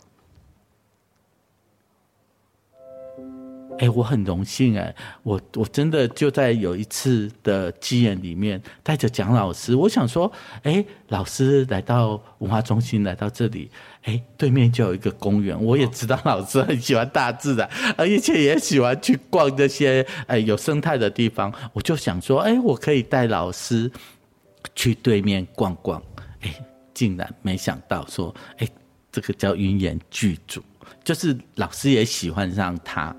[3.77, 10.31] 哎，我很荣幸哎，我我真的就在有一次的机缘里面，带着蒋老师，我想说，
[10.63, 13.69] 哎，老师来到文化中心，来到这里，
[14.03, 23.91] 哎，对面就有一个公园，我也知道老师很喜欢大自然，而且也喜欢去逛这些哎有生态的地方，我就想说，哎，我可以带老师
[24.73, 26.01] 去对面逛逛，
[26.39, 26.55] 哎，
[26.93, 28.67] 竟然没想到说，哎，
[29.11, 30.63] 这个叫云岩剧组，
[31.03, 33.13] 就是老师也喜欢上他。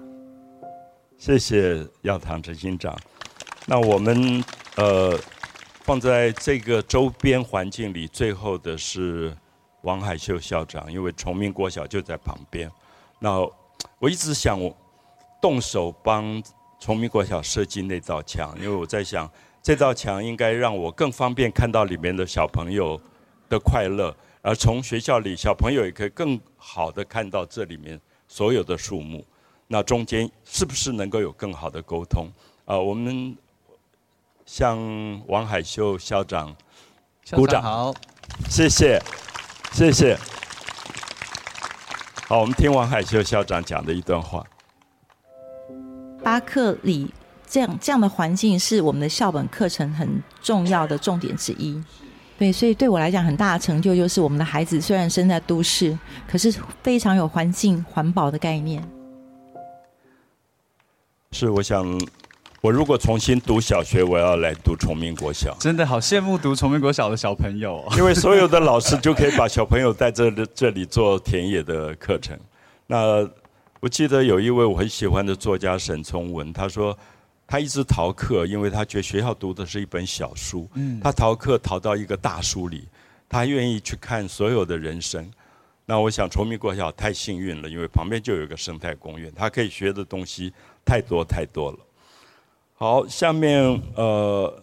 [1.19, 2.97] 谢谢药堂执行长。
[3.67, 4.45] 那我们
[4.77, 5.19] 呃
[5.83, 9.35] 放在这个周边环境里，最后的是
[9.83, 12.71] 王海秀校长，因为崇明国小就在旁边。
[13.19, 13.41] 那
[13.99, 14.61] 我一直想
[15.41, 16.41] 动手帮
[16.79, 19.29] 崇明国小设计那道墙，因为我在想
[19.63, 23.01] 这道墙应该让我更方便看到里面的小朋友
[23.49, 27.99] 的快乐，而从学校里小朋友也可以更好的看到这里面
[28.29, 29.25] 所有的树木。
[29.69, 32.29] 那中间是不是能够有更好的沟通？
[32.65, 33.37] 啊，我们
[34.45, 34.79] 向
[35.27, 36.55] 王海秀校长
[37.33, 37.95] 鼓掌，好，
[38.49, 39.01] 谢谢，
[39.73, 40.17] 谢谢。
[42.29, 44.45] 好，我们听王海秀校长讲的一段话。
[46.23, 47.13] 巴克里
[47.47, 51.83] 这样这样的环境是我们的校本课程很重要的重点之一。
[52.39, 55.97] 对，所以对我来讲，很大的成就就是我们的孩子虽然生在都市，
[56.29, 56.53] 可是
[56.83, 58.87] 非常有环境环保的概念。
[61.33, 61.85] 是，我想，
[62.61, 65.55] 我如果重新读小学，我要来读崇明国小。
[65.61, 72.39] 真的好羡慕读崇明国小的小朋友、哦， 因为所有的老师就可以把小朋友带这里这里做田野的课程。
[72.87, 73.29] 那
[73.81, 76.97] 我记得有一位我很喜欢的作家沈从文，他说
[77.47, 82.89] 他一直逃课，因为他觉得学校读的是一本小书，嗯，他逃课逃到一个大书里，
[83.29, 85.31] 他愿意去看所有的人生。
[85.85, 90.53] 那我想崇明国小太幸运了，因为旁边就有一个生态公园，他可以学的东西
[90.87, 91.79] 太多太多了。
[92.75, 94.63] 好，下面呃，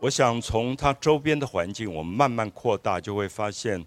[0.00, 3.84] 我想从它周边的环境，我们慢慢扩大，就会发现，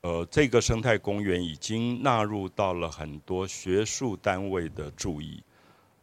[0.00, 5.42] 呃，这个生态公园已经纳入到了很多学术单位的注意，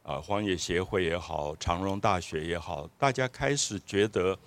[0.03, 4.37] 啊，荒野协会也好，长荣大学也好，大家开始觉得，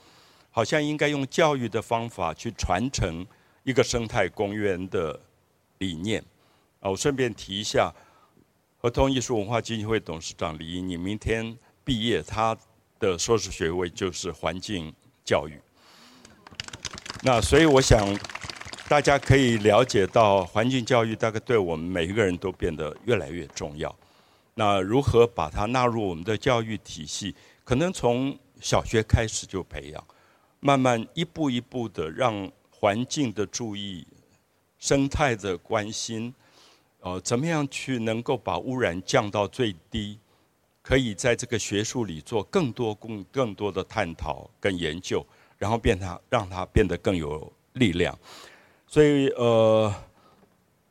[0.50, 3.26] 好像应该用教育的方法去传承
[3.64, 5.18] 一个生态公园的
[5.78, 6.22] 理念。
[6.80, 7.90] 啊，我顺便提一下，
[8.86, 11.58] 儿童艺术文化基金会董事长李英，你明天。
[11.84, 12.56] 毕业，他
[13.00, 14.94] 的硕士学位就是环境
[15.24, 15.60] 教育。
[17.20, 18.16] 那所以我想，
[18.88, 23.92] 大家可以了解到，环境教育大概对我们每一个人都变得越来越重要。
[24.54, 27.34] 那如何把它纳入我们的教育体系？
[27.64, 30.04] 可能从小学开始就培养，
[30.60, 34.06] 慢慢一步一步的让环境的注意、
[34.78, 36.32] 生态的关心，
[37.06, 40.18] 呃，怎么样去能够把污染降到最低？
[40.82, 45.24] 可以在这个学术里做更多、更更多的探讨跟研究，
[45.56, 48.16] 然后变它让它变得更有力量。
[48.88, 49.94] 所以，呃，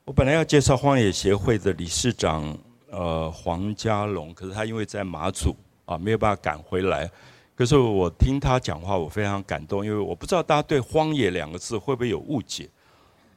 [0.05, 2.57] 我本来要介绍荒野协会的理事长，
[2.89, 7.11] 呃，黄家龙，可是他因为在马祖啊，没有办法赶回来。
[7.55, 12.69] 可是我听他讲话，我非常感动，因为我不知道大家对“荒野”两个字会不会有误解。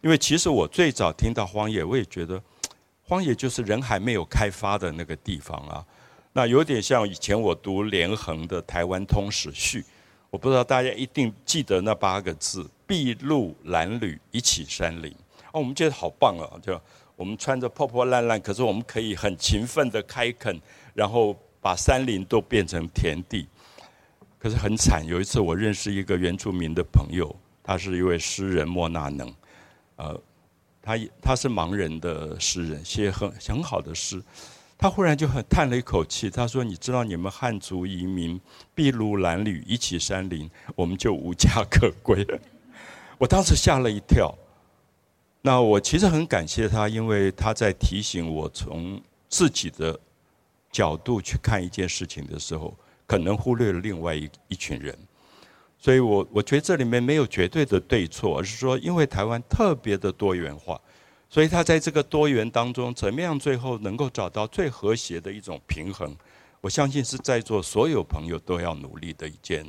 [0.00, 2.40] 因为其实我最早听到荒野，我也觉得
[3.08, 5.84] 荒野就是人还没有开发的那个地方啊。
[6.34, 9.80] 那有点像以前我读连横的《台湾通史序》，
[10.28, 15.10] 我不知道大家一定记得那八个字：筚路蓝缕，一起山林。
[15.52, 16.60] 哦，我们觉得好棒啊！
[16.62, 16.78] 就
[17.16, 20.60] 我们穿着破破烂烂，可是我们可以很勤奋的开垦，
[20.92, 23.48] 然后把山林都变成田地。
[24.38, 29.34] 可是很惨，有一次我认识一个原住民的朋友，他是一位诗人莫纳能，
[29.96, 30.20] 呃，
[30.88, 34.22] 他他是盲人的诗人，写很很好的诗。
[34.78, 38.40] 他忽然就很叹了一口气，他说：“你知道，你们汉族移民
[38.74, 42.40] 筚路蓝缕，一起山林，我们就无家可归了。”
[43.18, 44.34] 我当时吓了一跳。
[45.42, 48.98] 那我其实很感谢他，因为他在提醒我从
[49.28, 49.98] 自己的
[50.72, 52.74] 角度去看一件事情的时候，
[53.06, 54.96] 可能忽略了另外一一群人。
[55.78, 60.80] 所以我我觉得这里面没有绝对的对错，而是说，因为台湾特别的多元化。
[61.30, 66.16] 所以他在这个多元当中，怎么样最后能够找到最和谐的一种平衡？
[66.60, 69.64] 我相信是在座所有朋友都要努力的一件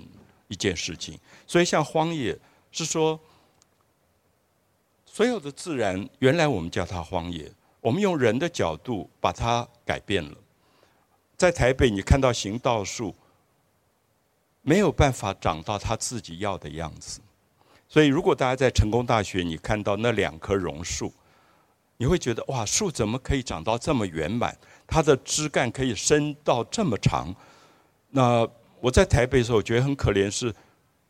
[0.47, 1.19] 一件事情。
[1.45, 2.35] 所以像荒野，
[2.71, 3.19] 是说
[5.05, 10.35] 所有的自然，原来我们叫它荒野，我们用人的角度把它改变了。
[11.35, 13.13] 在台北，你看到行道树，
[14.61, 17.19] 没有办法长到他自己要的样子。
[17.87, 21.13] 所以，如果大家在成功大学，你看到那两棵榕树。
[22.01, 24.57] 你会觉得哇，树怎么可以长到这么圆满？
[24.87, 27.35] 它的枝干可以伸到这么长。
[28.11, 28.47] 那
[28.79, 30.55] 我在台北的时候，我觉得很可怜，是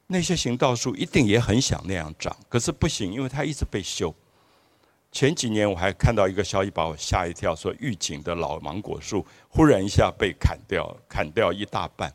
[0.07, 4.11] 那些行道树一定也很想那样长，可是不行，因为它一直被修。
[5.11, 12.11] 前几年我还看到一个消息把我吓一跳，说预警的老芒果树忽然一下被砍掉，砍掉一大半。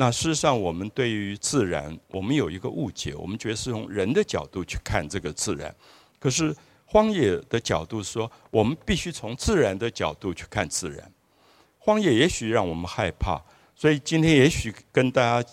[0.00, 5.74] 那事实上，我们对于自然，我们有一个误解，我们觉得是从人的角度去看这个自然，
[6.18, 6.56] 可是。
[6.92, 11.12] 荒野的角度说，我们必须从自然的角度去看自然。
[11.78, 13.40] 荒野也许让我们害怕，
[13.76, 15.48] 所以今天也许跟大家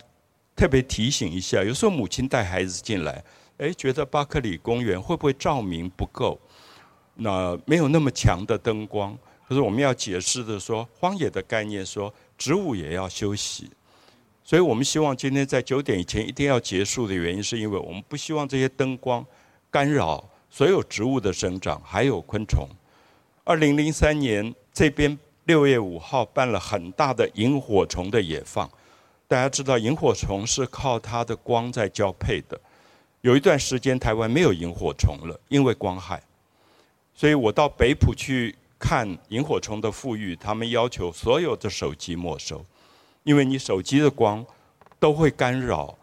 [0.55, 3.23] 特别提醒一下：有时候母亲带孩子进来，
[3.59, 6.39] 哎，觉得巴克里公园会不会照明不够？
[7.13, 9.15] 那没有那么强的灯光。
[9.47, 13.69] 可是我们要解释的说，荒野的概念说，植物也要休息。
[14.47, 19.25] 所以我们希望今天在九点以前一定要结束的原因，是因为我们不希望这些灯光
[19.69, 20.23] 干扰。
[20.49, 22.65] 所有植物的生长，还有昆虫。
[23.43, 28.69] 二零零三年这边六月五号办了很大的萤火虫的野放。
[29.27, 32.57] 大家知道，萤火虫是靠它的光在交配的。
[33.19, 36.23] 有一段时间台湾没有萤火虫了，因为光害。
[37.13, 42.63] 所以我到北浦去看萤火虫的富裕，他们要求所有的手机没收，
[43.27, 44.43] 因为你手机的光
[44.99, 45.93] 都会干扰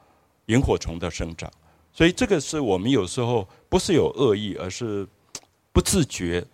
[0.47, 1.51] 萤火虫的生长。
[1.91, 5.09] 所以这个是我们有时候不是有恶意，而是
[5.73, 6.45] 不自觉，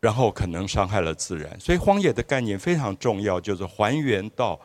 [0.00, 1.60] 然后可能伤害了自然。
[1.60, 4.58] 所以荒野的概念非常重要，就是还原到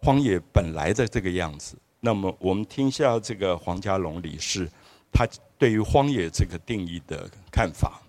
[0.00, 1.74] 荒野本来的这个样子。
[2.00, 4.68] 那么我们听一下这个黄家龙理事
[5.10, 5.26] 他
[5.56, 8.02] 对于荒野这个定义的看法。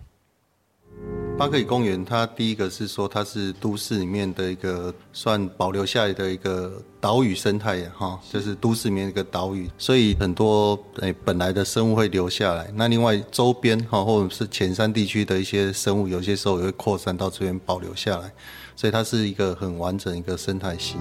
[1.36, 12.70] 巴克里公园，它第一个是说它是都市里面的一个算保留下来的一个岛屿生态，哈，就是都市里面一个岛屿，所以很多诶本来的生物会留下来。
[12.76, 18.32] 那另外周边哈或者是前山地区的一些生物，有些时候也会扩散到这边保留下来，
[18.76, 20.98] 所以它是一个很完整一个生态系。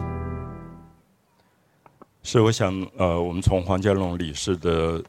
[2.24, 5.00] 是，我想呃，我们从黄家龙理事的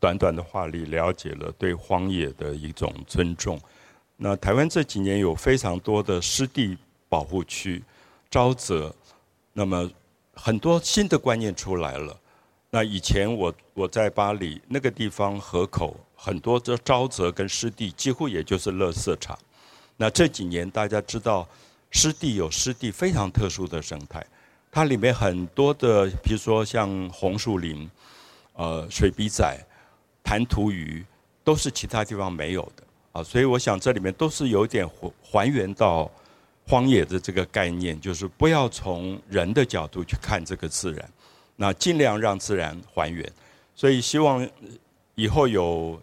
[0.00, 3.56] 短短的话里了解了对荒野的一种尊重。
[4.16, 7.82] 那台湾这几年有非常多的湿地保护区、
[8.30, 8.94] 沼泽，
[9.52, 9.90] 那么
[10.34, 12.16] 很多新的观念出来了。
[12.70, 19.38] 那以前我我在巴黎那个地方河口很多的沼泽跟湿地几乎也就是垃圾场。
[19.96, 21.48] 那这几年大家知道
[21.90, 24.24] 湿地有湿地非常特殊的生态，
[24.70, 27.88] 它里面很多的，比如说像红树林、
[28.54, 29.56] 呃水笔仔、
[30.22, 31.04] 弹涂鱼，
[31.44, 32.83] 都是其他地方没有的。
[33.14, 36.10] 啊，所以我想这里面都是有点还还原到
[36.66, 41.08] 荒野的这个概念，就是不要从人的角度去看这个自然，
[41.54, 43.24] 那尽量让自然还原。
[43.72, 44.44] 所以希望
[45.14, 45.96] 以后有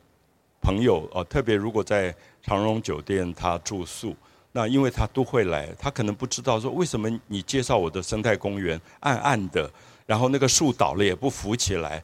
[0.62, 4.16] 朋友哦，特别如果在长荣酒店他住宿，
[4.53, 9.70] 那因为他都会来，他可能不知道说为什么你介绍我的生态公园暗暗的，
[10.05, 12.01] 然后那个树倒了也不浮起来，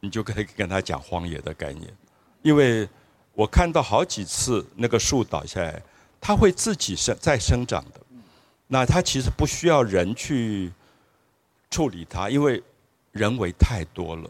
[0.00, 1.86] 你就可以跟他讲荒野的概念，
[2.40, 2.88] 因为。
[3.38, 5.80] 我看到好几次那个树倒下来，
[6.20, 8.00] 它会自己生再生长的。
[8.66, 10.72] 那它其实不需要人去
[11.70, 12.60] 处理它，因为
[13.12, 14.28] 人为太多了。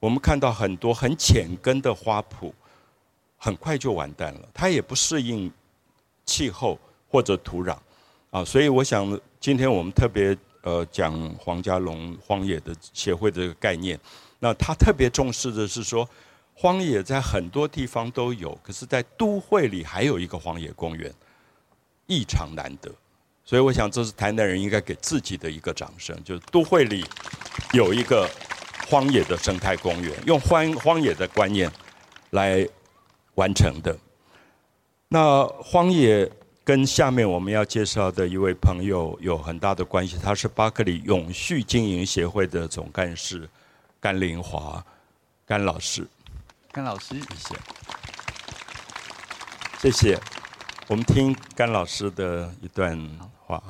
[0.00, 2.50] 我们看到很多很浅根的花圃，
[3.36, 4.48] 很快就完蛋了。
[4.54, 5.52] 它也不适应
[6.24, 6.78] 气候
[7.10, 7.76] 或者土壤
[8.30, 14.00] 啊，所以我想今天我们特别呃讲黄家龙荒野的协会的概念。
[14.38, 16.08] 那他特别重视的是说。
[16.60, 21.14] 荒野在很多地方都有，可是，在都会里还有一个荒野公园，
[22.08, 22.92] 异常难得。
[23.44, 27.04] 所以，我想这是台南人应该给自己的一个掌声，就是都会里
[27.72, 28.28] 有一个
[28.88, 31.70] 荒野的生态公园，用荒荒野的观念
[32.30, 32.68] 来
[33.36, 33.96] 完成的。
[35.06, 36.28] 那荒野
[36.64, 43.48] 跟下面我们要介绍的一位朋友有很大的关系，他是巴克里永续经营协会的总干事
[44.00, 44.84] 甘林华
[45.46, 46.04] 甘老师。
[46.78, 47.56] 甘老师，谢谢，
[49.80, 50.20] 谢谢。
[50.86, 52.96] 我们听甘老师的一段
[53.44, 53.60] 话。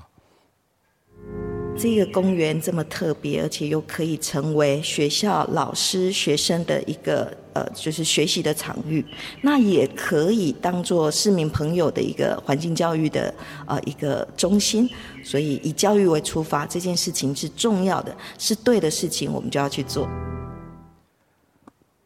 [1.75, 9.03] 这个公园这么特别，而且又可以成为学校老师、学生的一个呃，就是学习的场域。
[9.41, 13.35] 那也可以当做市民朋友的一个环境教育的
[13.67, 14.87] 呃一个中心。
[15.25, 20.07] 所以以教育为出发，这件事情是重要的，是对的事情，我们就要去做。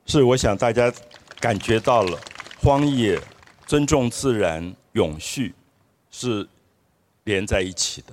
[0.07, 0.93] 是，我想大家
[1.41, 2.19] 感觉到了，
[2.61, 3.19] 荒野、
[3.67, 5.55] 尊重自然、永续
[6.11, 6.47] 是
[7.25, 8.13] 连在一起的。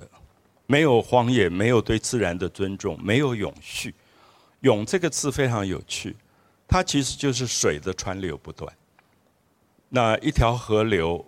[0.66, 3.94] 没有荒野，没有对自然的尊重，没有永续。
[4.60, 6.14] 永这个字非常有趣，
[6.68, 8.72] 它其实就是水的川流不断。
[9.88, 11.24] 那一条河流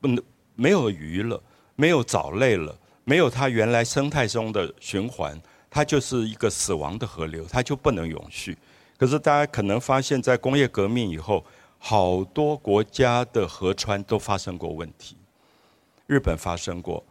[0.00, 0.22] 不能
[0.54, 1.42] 没有鱼了，
[1.74, 5.38] 没有藻类了，没有它原来生态中的循环，
[5.68, 8.56] 它就是一个死亡的河流，它就不能永续。
[8.96, 11.44] 可是大家可能发现，在工业革命以后，
[11.78, 15.16] 好多国家的河川都发生过问题。
[16.06, 17.02] 日本发生过，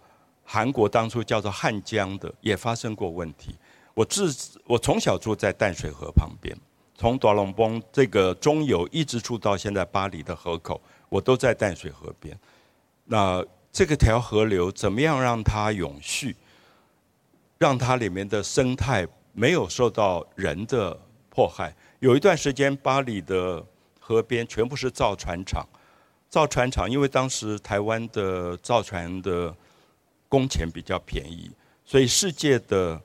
[0.44, 3.56] 韩国当初叫做汉江的也发生过问题。
[3.94, 4.34] 我自
[4.66, 6.58] 我从小住在淡水河旁边，
[6.96, 12.36] 从多隆崩这个中游一直住到现在巴黎的河口，我都在淡水河边。
[13.06, 16.36] 那这个条河流怎么样让它永续，
[17.58, 20.98] 让它里面的生态没有受到人的？
[21.34, 23.66] 迫害有一段时间，巴黎的
[24.00, 25.68] 河边全部是造船厂。
[26.30, 29.56] 造船厂，因为当时台湾的造船的
[30.30, 31.50] 工钱比较便宜，
[31.84, 33.02] 所以世界的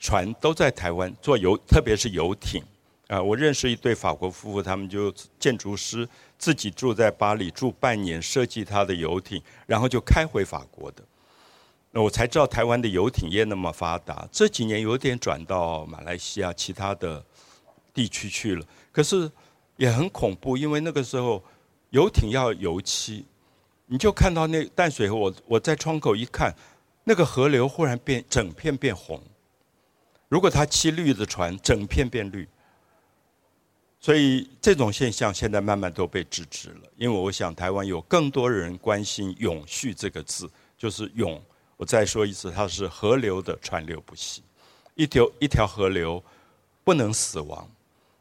[0.00, 2.60] 船都在台湾做游，特别是游艇。
[3.06, 11.02] 啊，我认识一对法国夫妇，他们就建筑师，自己住在巴黎住半年，设计他的游艇，然后就开回法国的。
[11.92, 17.24] 那我才知道台湾的游艇业那么发达，这几年有点转到马来西亚其他的。
[17.98, 19.28] 地区去了，可是
[19.76, 21.42] 也很恐怖，因为那个时候
[21.90, 23.24] 游艇要油漆，
[23.86, 26.54] 你就看到那淡水河，我我在窗口一看，
[27.02, 29.20] 那个河流忽然变整片变红。
[30.28, 32.46] 如果他漆绿的船，整片变绿。
[33.98, 41.42] 所以这种现象现在慢慢都被制止了，因为我想台湾有更多人关心“永续”这个字，就是“永”。
[41.76, 44.44] 我再说一次，它是河流的川流不息，
[44.94, 46.22] 一条一条河流
[46.84, 47.68] 不能死亡。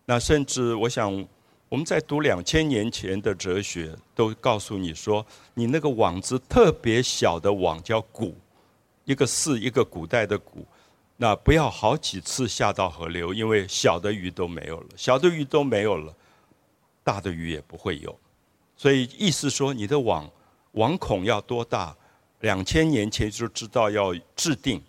[0.10, 1.14] 那甚至我想，
[1.68, 8.34] 我们在读两千年前的哲学，都告诉你说，你那个网子特别小的网叫“谷”，
[9.04, 10.66] 一个“四”，一个古代的“谷”。
[11.18, 16.16] 那不要好几次下到河流，因为小的鱼都没有了，小的鱼都没有了，
[17.04, 18.18] 大的鱼也不会有。
[18.78, 20.32] 所以意思说，你的网
[20.72, 21.94] 网孔要多大？
[22.40, 24.82] 两千年前就知道要制定，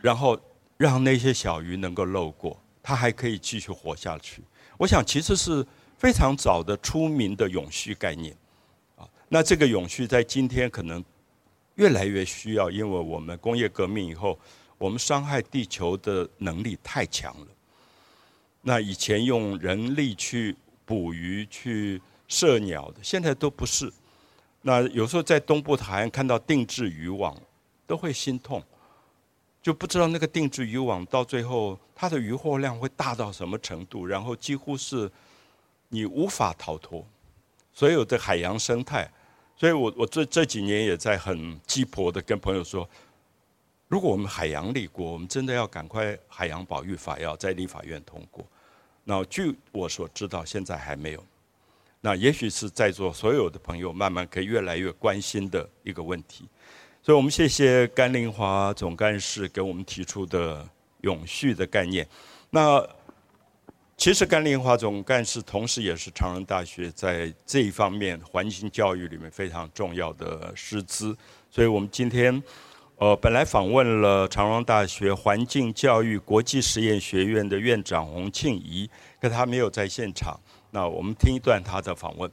[0.00, 0.38] 然后
[0.76, 4.40] 让那些小鱼能够漏过，它还可以继续活下去。
[4.82, 5.64] 我想其实是
[5.96, 8.36] 非常早的出名的永续概念
[8.96, 9.08] 啊。
[9.28, 11.04] 那这个永续在今天可能
[11.76, 14.36] 越来越需要，因为我们工业革命以后。
[14.78, 17.46] 我们伤害地球的能力太强了。
[18.62, 23.88] 那以前用人力去捕鱼、去射鸟的，现在都不是。
[24.62, 27.40] 那有时候在东部海岸看到定制渔网，
[27.86, 28.60] 都会心痛，
[29.62, 35.10] 就不知道那个定制渔网到最后它的渔获量会大到什么程度，然后几乎是
[35.88, 37.06] 你无法逃脱
[37.72, 39.10] 所有的海洋生态。
[39.56, 42.88] 所以我我这这几年也在很鸡婆的跟朋友说。
[43.88, 48.42] 如果我们海洋立国，我们真的要赶快海洋保育法要在立法院通过。
[49.04, 51.22] 那据我所知道，现在还没有。
[52.00, 56.48] 那也许是在座所有的朋友慢慢可以越来越关心的一个问题。
[57.02, 60.66] 所以我们谢谢甘霖华总干事给我们提出的
[61.00, 62.06] 永续的概念。
[62.50, 62.86] 那
[63.96, 71.16] 其实甘霖华总干事同时也是长荣大学在这一方面环境教育里面非常重要的师资。
[71.50, 72.42] 所以我们今天。
[72.98, 78.88] 呃，本来访问了长荣大学环境教育国际实验学院的院长洪庆怡，
[79.20, 80.38] 可他没有在现场。
[80.70, 82.30] 那我们听一段他的访问。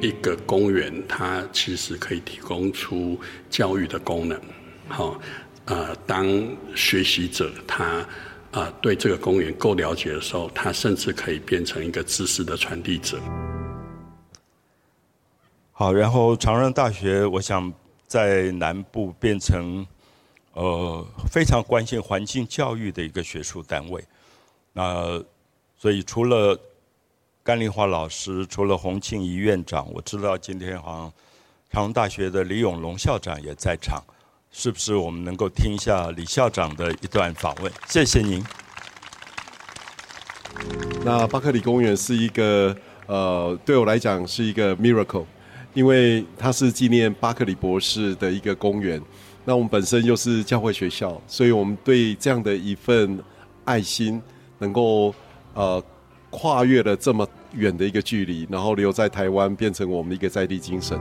[0.00, 3.18] 一个公园，它其实可以提供出
[3.50, 4.40] 教育的功能。
[4.88, 5.20] 好，
[5.66, 6.26] 呃，当
[6.74, 8.06] 学习者他
[8.50, 13.18] 啊对这个公园够了解的时候，他甚至可以变成一个知识的传递者。
[15.72, 17.72] 好，然后长荣大学，我想。
[18.08, 19.86] 在南部变成
[20.54, 24.02] 呃非常关心环境教育的一个学术单位，
[24.72, 25.22] 那
[25.76, 26.58] 所以除了
[27.48, 31.12] 甘丽华老师，除了洪庆怡院长，我知道今天好像
[31.70, 34.04] 长隆大学的李永龙校长也在场，
[34.52, 37.72] 是不是我们能够听一下李校长的一段访问？
[37.86, 38.44] 谢谢您。
[41.02, 42.76] 那巴克里公园是一个
[43.06, 45.24] 呃，对我来讲是一个 miracle。
[45.72, 49.00] 因为它是纪念巴克里博士的一个公园，
[49.46, 53.18] 那我们本身又是教会学校，所以我们对这样的一份
[53.64, 54.20] 爱心，
[54.58, 55.14] 能够
[55.54, 55.82] 呃
[56.28, 60.98] 跨越了这么远的一个距离，然后留在台湾，变成我们的一个在地精神。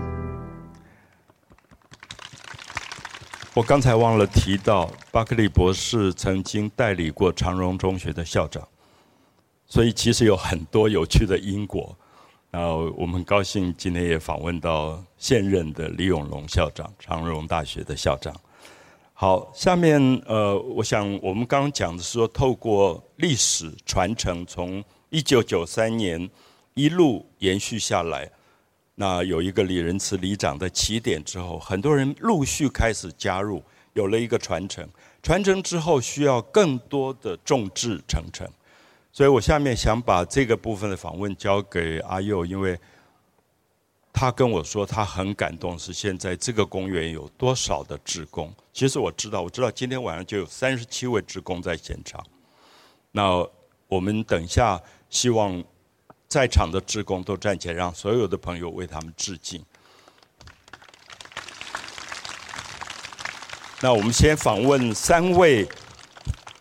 [3.53, 8.67] 我刚才忘了提到，巴克利博士曾经代理过长荣中学的校长，
[9.65, 11.97] 所以其实有很多有趣的因果。
[12.51, 18.33] 那我们高兴今天也访问到现任的李永龙校长，长荣大学的校长。
[19.20, 26.30] 好，下面呃，我想我们刚刚讲的是说，透过历史传承，从一九九三年
[26.76, 28.30] 一路延续下来，
[28.93, 33.63] 那有一个李仁慈里长的起点之后，很多人陆续开始加入，
[33.93, 34.88] 有了一个传承。
[35.24, 38.47] 传承之后，需要更多的众志成城。
[39.11, 42.80] 所以我下面想把这个部分的访问交给阿佑，因为
[44.20, 48.51] 他跟我说他很感动，是现在这个公园有多少的职工。
[48.74, 52.26] 其实我知道，我知道今天晚上就有三十七位职工在现场。
[53.11, 53.47] 那
[53.88, 55.63] 我们等一下希望
[56.28, 59.63] 在场的职工都站起来，让所有的朋友为他们致敬。
[63.82, 65.70] 那我们先访问三位。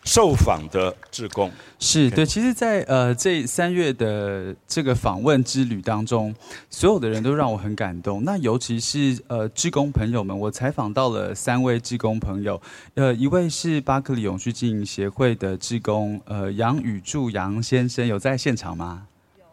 [0.07, 6.33] 受访的志工是对，其实，在呃这三月的这个访问之旅当中，
[6.69, 8.23] 所有的人都让我很感动。
[8.23, 12.59] 那尤其是呃志工朋友们，我采访到了三位志工朋友，
[12.95, 19.07] 呃，一位是巴克里永续经营协会的志工，呃，杨宇柱杨先生有在现场吗？
[19.37, 19.43] 有。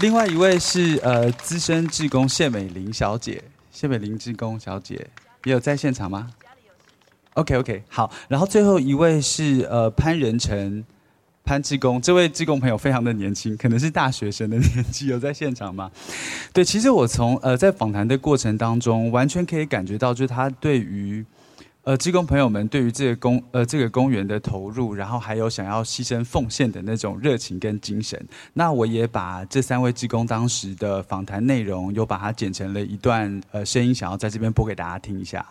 [0.00, 3.42] 另外一位是呃资深志工谢美玲小姐，
[3.72, 5.08] 谢美玲志工小姐
[5.44, 6.30] 也有在现场吗
[7.34, 10.84] ？OK OK 好，然后最后一位是呃潘仁成
[11.44, 15.90] 潘志工，这位志工朋友非常的年轻，可能是大学生的年纪，有在现场吗？
[16.52, 21.24] 对，其实我从呃在访谈的过程当中，完全可以感觉到，就是他对于
[21.84, 35.44] 呃，职工朋友们对于这个公呃这个公园的投入，然后还有想要牺牲奉献的那种热情跟精神，那我也把这三位职工当时的访谈内容，又把它剪成了一段呃声音，想要在这边播给大家听一下。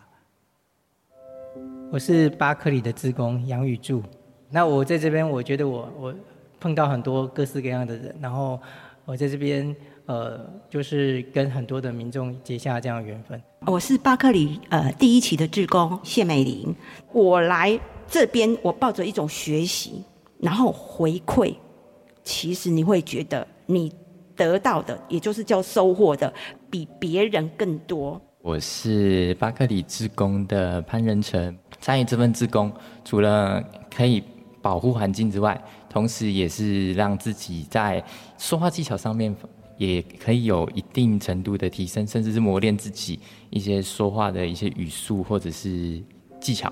[1.92, 4.02] 我是巴克里的职工杨宇柱，
[4.50, 6.16] 那我在这边，我觉得我我
[6.58, 8.58] 碰到很多各式各样的人，然后
[9.04, 9.76] 我在这边。
[10.08, 13.42] 呃，就是跟很多的民众结下这样的缘分。
[13.68, 16.76] 我是巴克里呃第一期的志工谢美玲，
[17.14, 20.04] 我来这边，我抱着一种学习，
[20.40, 21.56] 然后回馈。
[22.24, 23.94] 其实你会觉得你
[24.36, 26.34] 得到的，也就是叫收获的，
[26.70, 28.20] 比别人更多。
[28.44, 32.72] 我是巴克里志工的潘仁成，参与这份志工，
[33.06, 33.64] 除了
[33.96, 34.24] 可以
[34.62, 38.04] 保护环境之外，同时也是让自己在
[38.38, 39.36] 说话技巧上面。
[39.78, 43.20] 也可以有一定程度的提升，甚至是磨练自己
[43.50, 46.00] 一些说话的一些语速或者是
[46.40, 46.72] 技巧。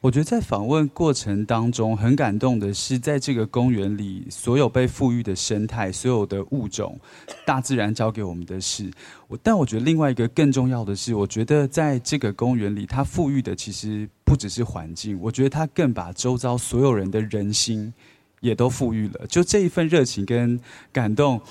[0.00, 6.98] 我觉得在访问过程当中，很感动的是，在这个公园里，所有被富裕的生态，所有的物种，
[7.44, 8.90] 大自然教给我们的事。
[9.26, 17.92] 我但我觉得另外一个更重要的是，我觉得在这个公园里，它富裕的其实不只是环境，我觉得它更把周遭所有人的人心。
[18.40, 20.60] 也都富裕了，就这一份热情跟
[20.92, 21.42] 感动，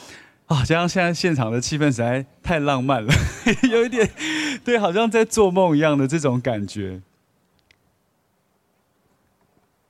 [0.45, 3.13] 啊，加上现在现场的气氛实在太浪漫了，
[3.69, 4.09] 有一点，
[4.63, 7.01] 对，好像在做梦一样的这种感觉。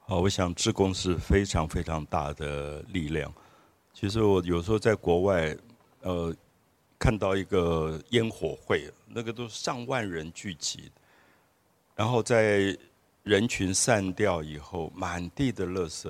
[0.10, 3.30] 好，我想志工是非常非常大的力量。
[3.94, 5.54] 其实我有时候在国外，
[6.00, 6.34] 呃，
[6.98, 10.90] 看到一个烟火会，那个都是上万人聚集，
[11.94, 12.74] 然后在
[13.24, 16.10] 人群散掉以后，满地的垃圾。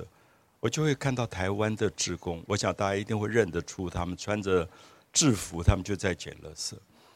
[0.60, 4.68] 我就会看到台湾的职工，我想大家一定会认得出他们穿着
[5.12, 6.74] 制服，他们就在捡垃圾。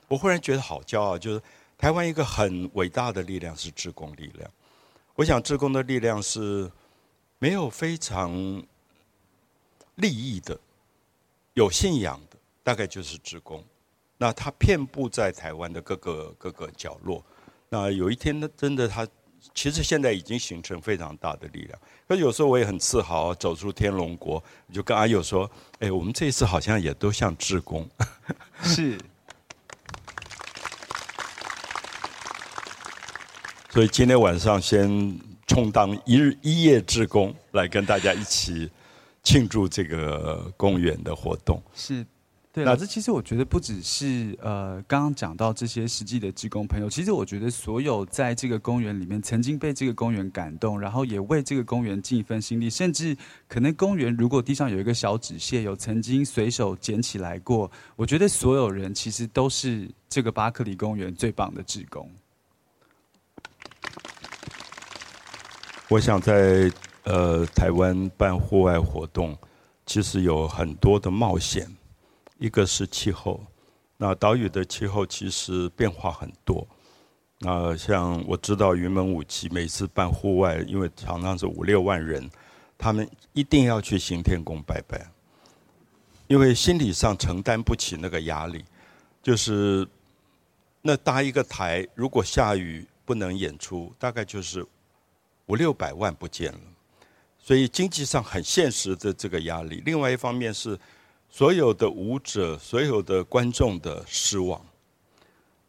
[0.08, 1.40] 我忽然觉得好骄傲，就是
[1.78, 4.50] 台湾一个很伟大的力量是职工力量。
[5.14, 6.70] 我想志工的力量是
[7.38, 8.32] 没有非常
[9.96, 10.58] 利益的，
[11.54, 13.64] 有信仰的，大概就是志工。
[14.18, 17.24] 那他遍布在台湾的各个各个角落。
[17.68, 19.06] 那有一天呢，真的他。
[19.54, 24.40] 其实现在已经形成非常大的力量，可有时候我也很自豪，走出天龙国，
[24.72, 25.50] 就跟阿佑说
[25.80, 27.90] ：“哎，我们这一次好像也都像志工。”
[28.62, 28.96] 是。
[33.72, 38.70] 所以今天晚上先充当一日一夜志工，来跟大家一起
[39.22, 41.62] 庆祝这个公园的活动。
[41.74, 42.04] 是。
[42.52, 53.16] 对，老师，其实我觉得不只是呃，刚刚讲到这些实际的职工朋友，其实我觉得所有在这个公园里面曾经被这个公园感动，然后也为这个公园尽一份心力，甚至
[53.48, 62.06] 可能公园如果地上有一个小纸屑，有曾经随手捡起来过，我觉得所有人其实都是这个巴克里公园最棒的职工。
[65.92, 66.72] 我想在
[67.02, 69.36] 呃台湾办户外活动，
[69.84, 71.70] 其实有很多的冒险。
[72.38, 73.44] 一个是气候，
[73.98, 76.66] 那岛屿的气候其实变化很多。
[77.40, 82.26] 那像我知道云门舞集每次办户外，因为常常是五六万人，
[82.78, 85.06] 他们一定要去行天宫拜拜，
[86.26, 88.64] 因为心理上承担不起那个压力。
[89.22, 89.86] 就是
[90.80, 94.66] 那搭一个台，如果下雨不能演出，大概就是
[95.52, 96.60] 五六百万不见了。
[97.38, 99.82] 所以经济上很现实的这个压力。
[99.84, 100.78] 另外一方面是。
[101.34, 104.62] 所有的舞者，所有的观众的失望。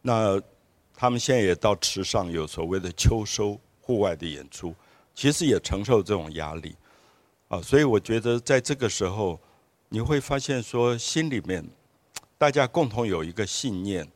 [0.02, 0.38] 那
[0.94, 4.74] 他们现在也到池上有所谓的秋收户外的演出，
[5.14, 6.76] 其实也承受这种压力。
[7.48, 9.40] 啊，所以我觉得在这个时候，
[9.88, 11.66] 你会发现说心里面
[12.36, 14.06] 大家共同有一个信念。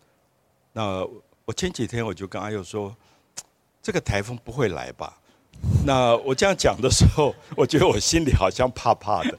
[0.75, 1.03] 那
[1.47, 2.95] 我前几天我就跟阿佑说，
[3.81, 5.18] 这个台风不会来吧？
[5.85, 9.39] 那我这样讲的时候，我觉得我心里好像怕怕的。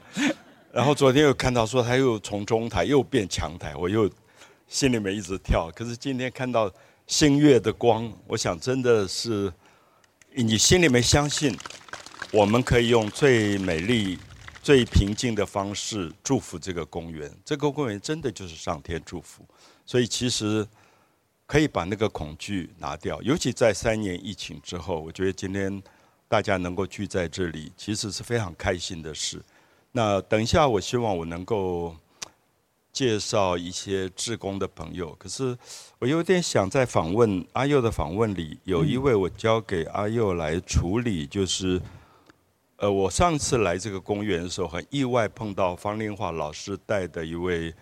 [0.72, 4.08] 然后昨天又看到说他又从中台又变强台，我又
[4.68, 5.70] 心里面一直跳。
[5.74, 6.70] 可是今天看到
[7.06, 9.52] 星月的光，我想真的是
[10.32, 11.56] 你心里面相信，
[12.32, 14.16] 我们可以用最美丽、
[14.62, 17.28] 最平静的方式祝福这个公园。
[17.44, 19.44] 这个公园真的就是上天祝福，
[19.84, 20.64] 所以其实
[21.46, 23.20] 可以把那个恐惧拿掉。
[23.22, 25.82] 尤其在三年疫情之后，我觉得今天
[26.30, 29.42] 大家能够聚在这里，其实是非常开心的事。
[29.90, 31.92] 那等一下，我希望我能够
[32.92, 35.12] 介绍一些志工的朋友。
[35.18, 35.58] 可是
[35.98, 41.82] 我有点想在访问阿佑的访问里，有一位我交给阿佑来处理，就是
[42.76, 47.74] 呃，我上次来这个公园的时候，很意外碰到方令华老师带的一位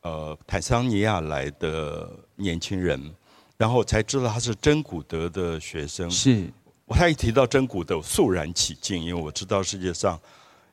[0.00, 3.14] 呃坦桑尼亚来的年轻人。
[3.58, 6.10] 然后才知道他是真古德的学生。
[6.10, 6.50] 是，
[6.86, 10.20] 我他一提到真古的，肃然起敬，因为我知道世界上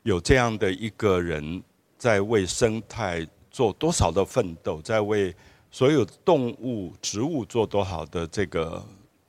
[0.02, 1.62] 有这样的一个人
[1.96, 5.34] 在为生态做多少的奋斗，在为
[5.70, 8.84] 所有动物、植物做多少的这个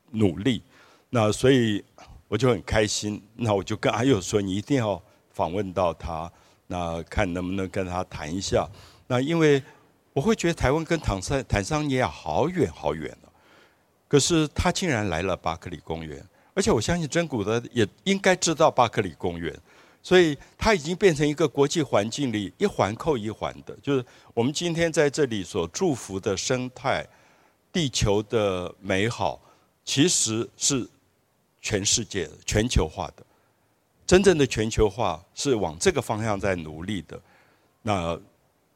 [0.09, 0.63] 努力。
[1.09, 1.83] 那所以
[2.27, 6.31] 我就很开心，那我就跟阿佑说，你一定要访问到他，
[6.67, 8.67] 那看能不能跟他谈一下。
[9.07, 9.61] 那因为
[10.13, 13.31] 我会觉得台湾跟坦桑坦桑尼亚好远好远了，
[14.07, 19.55] 可是他竟然来了巴克里公园，而且我相信真古德也应该知道巴克里公园，
[20.01, 27.05] 所以它已经变成一个国际环境里一环扣一环的，就是我们今天在这里所祝福的生态、
[27.71, 29.41] 地球的美好，
[29.85, 30.87] 其实是
[31.61, 33.23] 全世界的全球化的，
[34.05, 37.19] 真正的全球化是往这个方向在努力的，
[37.81, 38.19] 那。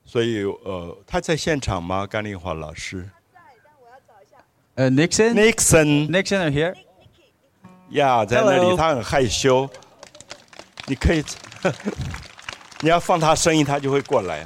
[0.08, 2.06] 所以，呃，他在现场吗？
[2.06, 3.10] 甘丽华老师。
[4.76, 6.76] 呃，Nixon，Nixon，Nixon here。
[7.92, 9.70] 呀，在那里，他很害羞。
[10.88, 11.24] 你可以，
[12.82, 14.46] 你要放他声音，他就会过来。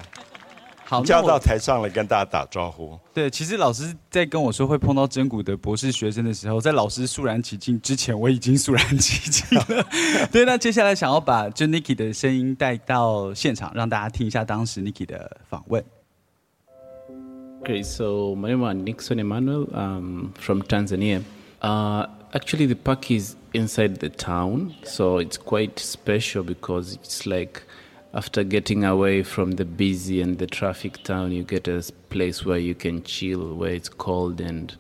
[0.86, 2.98] 好，叫到台上来跟大家打招呼。
[3.14, 9.86] 对，其实老师在跟我说会碰到真古的博士学生的时候，在老师肃然起敬之前，我已经肃然起敬了。
[10.32, 15.84] 对，那接下来想要把就 Niki 的声音带到现场，让大家听一下当时 Niki 的访问。
[17.62, 19.68] Okay, so my name is Nixon Emmanuel.
[19.74, 21.22] Um, from Tanzania.
[21.62, 27.64] Uh, actually, the park is inside the town, so it's quite special because it's like
[28.14, 32.58] after getting away from the busy and the traffic town, you get a place where
[32.58, 34.76] you can chill, where it's cold and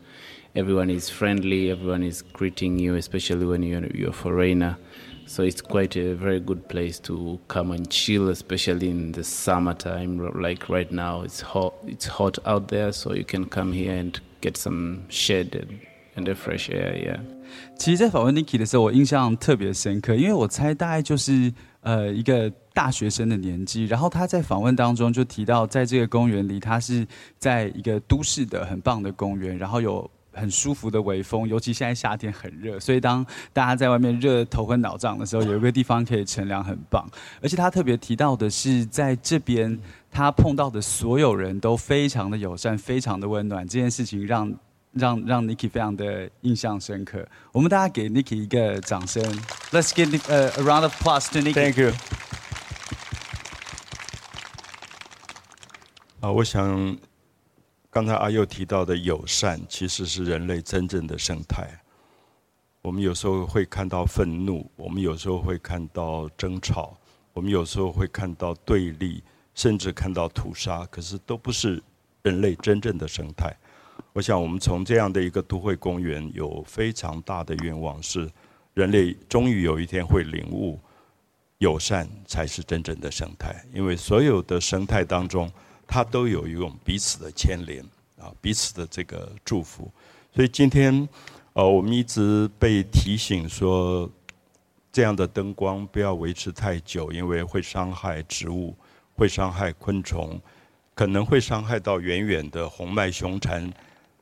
[0.55, 4.77] everyone is friendly, everyone is greeting you, especially when you're, you're a foreigner.
[5.27, 10.17] So it's quite a very good place to come and chill, especially in the summertime.
[10.41, 11.75] Like right now, it's hot.
[11.85, 15.85] It's hot out there, so you can come here and get some shade and,
[16.15, 16.97] and a fresh air.
[16.97, 17.38] Yeah.
[17.79, 27.07] 其实，在访问 Niki 的时候，我印象特别深刻，因为我猜大概就是呃一个大学生的年纪，然后他在访问当中就提到，在这个公园里，他是
[27.37, 37.09] 在一个都市的很棒的公园，然后有很舒服的微风，尤其现在夏天很热，所以当大家在外面热头昏脑胀的时候，有一个地方可以乘凉，很棒。
[37.41, 39.79] 而且他特别提到的是，在这边
[40.11, 44.53] 他碰到的所有人都非常的友善，非常的温暖，这件事情让
[44.99, 47.27] 让让 Niki 非常的印象深刻。
[47.51, 49.23] 我们大家给 Niki 一个掌声
[49.71, 51.53] ，Let's give a round of applause to Niki.
[51.53, 51.93] Thank you.
[56.19, 56.97] 啊，我想
[57.89, 61.81] 刚才阿佑提到的友善，其实是人类真正的生态。
[62.81, 66.97] 我们有时候会看到愤怒，我们有时候会看到争吵，
[67.33, 69.23] 我们有时候会看到对立，
[69.55, 71.81] 甚至看到屠杀，可是都不是
[72.21, 73.55] 人类真正的生态。
[74.13, 78.29] 我想，我们从这样的一个都会公园，有非常大的愿望，是
[78.73, 80.79] 人类终于有一天会领悟，
[81.59, 85.51] 友善才是真正的生态，因为所有的生态当中。
[85.91, 87.83] 它都有一种彼此的牵连
[88.19, 89.91] 啊，彼此的这个祝福。
[90.31, 91.09] 所以今天，
[91.53, 94.07] 呃，我们一直被提醒说，
[94.91, 98.75] 这样的灯光不要维持太久，因为会伤害植物，
[99.15, 100.39] 会伤害昆虫，
[100.93, 103.67] 可能会伤害到远远的红脉熊蝉。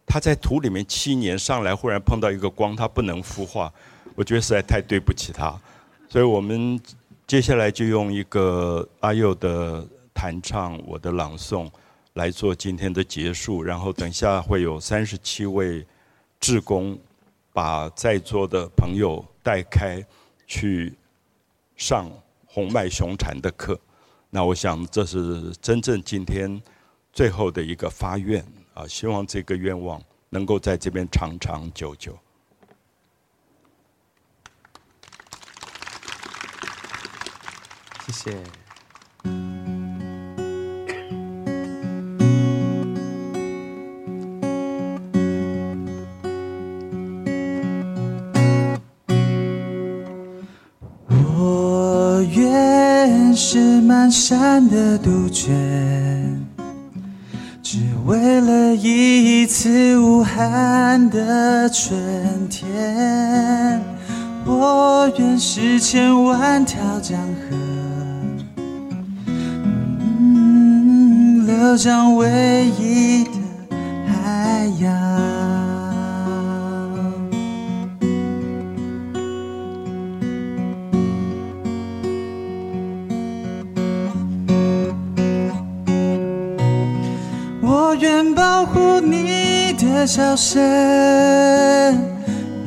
[0.08, 3.72] 它在土里面七年上来，忽然碰到一个光，它不能孵化。
[4.16, 5.56] 我觉得实在太对不起它。
[6.10, 6.82] 所以我们
[7.28, 9.86] 接下来就用一个阿佑的。
[10.20, 11.70] 弹唱我的朗诵，
[12.14, 13.62] 来做今天的结束。
[13.62, 15.86] 然后等下会有三十七位
[16.40, 16.98] 志工，
[17.54, 20.04] 把在座的朋友带开
[20.48, 20.92] 去
[21.76, 22.10] 上
[22.48, 23.80] 红脉熊蝉的课。
[24.32, 26.60] 那我想这是真正今天
[27.14, 28.44] 最后的一个发愿
[28.78, 28.86] 啊！
[28.88, 30.00] 希望这个愿望
[30.30, 32.16] 能够在这边长长久久。
[38.06, 38.44] 谢谢。
[51.10, 56.47] 我愿是满山的杜鹃，
[58.82, 63.82] 一次无憾的春天。
[64.46, 67.58] 我愿是千万条江河，
[71.46, 73.32] 流向唯一的
[74.08, 75.57] 海洋。
[89.98, 90.62] 的笑声，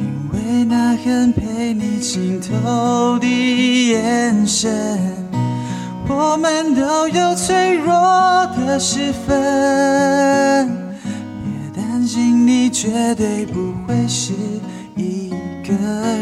[0.00, 3.26] 因为那很陪你情透的
[3.90, 4.68] 眼神。
[6.08, 7.94] 我们都有脆弱
[8.66, 10.68] 的时分，
[11.44, 14.32] 别担心，你绝对不会是
[14.96, 15.30] 一
[15.62, 15.72] 个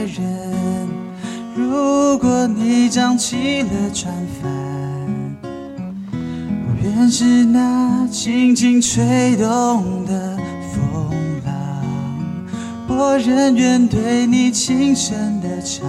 [0.04, 0.88] 人。
[1.56, 4.52] 如果你涨起了船帆，
[5.42, 10.27] 我愿是那轻轻吹动的，
[13.00, 15.88] 我仍愿对你轻声的唱，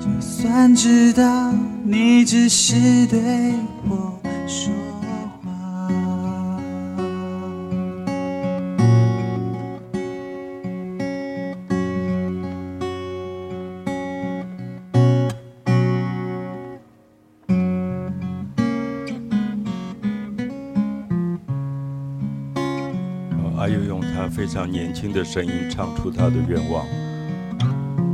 [0.00, 1.54] 就算知道。
[1.84, 3.20] 你只是对
[24.46, 26.86] 非常年轻的声音唱出他的愿望。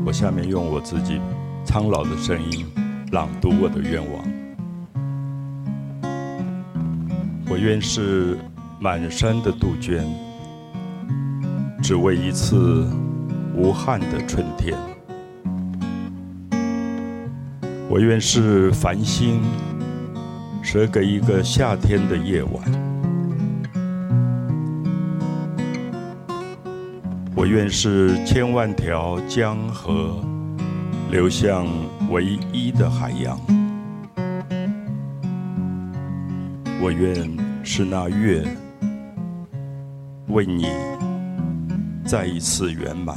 [0.02, 1.20] 我下面用我自己
[1.62, 2.64] 苍老的声音。
[3.10, 4.24] 朗读我的愿望，
[7.50, 8.38] 我愿是
[8.80, 10.06] 满山的杜鹃，
[11.82, 12.88] 只为一次
[13.54, 14.74] 无憾的春天。
[17.90, 19.42] 我愿是繁星，
[20.62, 22.91] 折给一个夏天的夜晚。
[27.42, 30.24] 我愿是千万条江河，
[31.10, 31.66] 流向。
[32.08, 33.36] 唯一的海洋，
[36.80, 38.46] 我愿是那月，
[40.28, 40.68] 为你
[42.04, 43.16] 再一次圆满。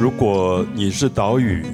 [0.00, 1.64] 如果你是岛屿，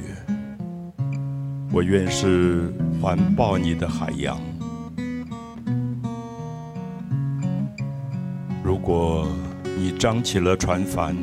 [1.72, 2.70] 我愿是
[3.01, 4.38] 环抱你的海洋。
[8.91, 9.28] 如果
[9.78, 11.16] 你张起了船帆，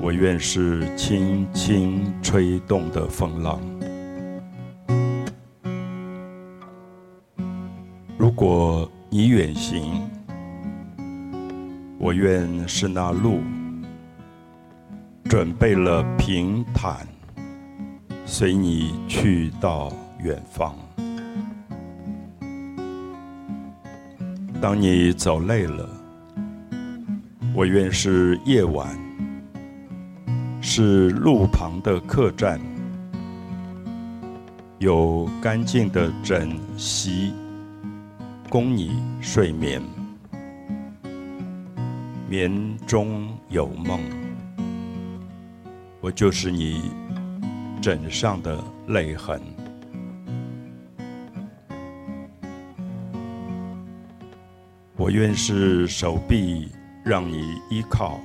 [0.00, 3.60] 我愿是轻轻吹动的风浪。
[8.16, 10.08] 如果你远行，
[11.98, 13.42] 我愿是那路，
[15.24, 17.06] 准备了平坦，
[18.24, 19.92] 随你去到
[20.22, 20.74] 远方。
[24.60, 25.88] 当你走累了，
[27.54, 28.88] 我愿是夜晚。
[30.60, 32.60] 是路旁的客栈，
[34.78, 37.32] 有干净的枕席
[38.50, 39.80] 供你睡眠，
[42.28, 44.00] 眠中有梦，
[46.00, 46.90] 我就是你
[47.80, 49.40] 枕上的泪痕。
[55.08, 56.68] 我愿是手臂
[57.02, 58.20] 让你依靠。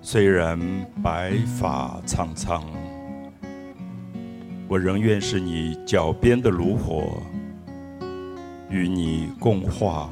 [0.00, 0.58] 虽然
[1.02, 2.64] 白发苍苍，
[4.66, 7.22] 我仍愿是你脚边的炉火，
[8.70, 10.08] 与你共话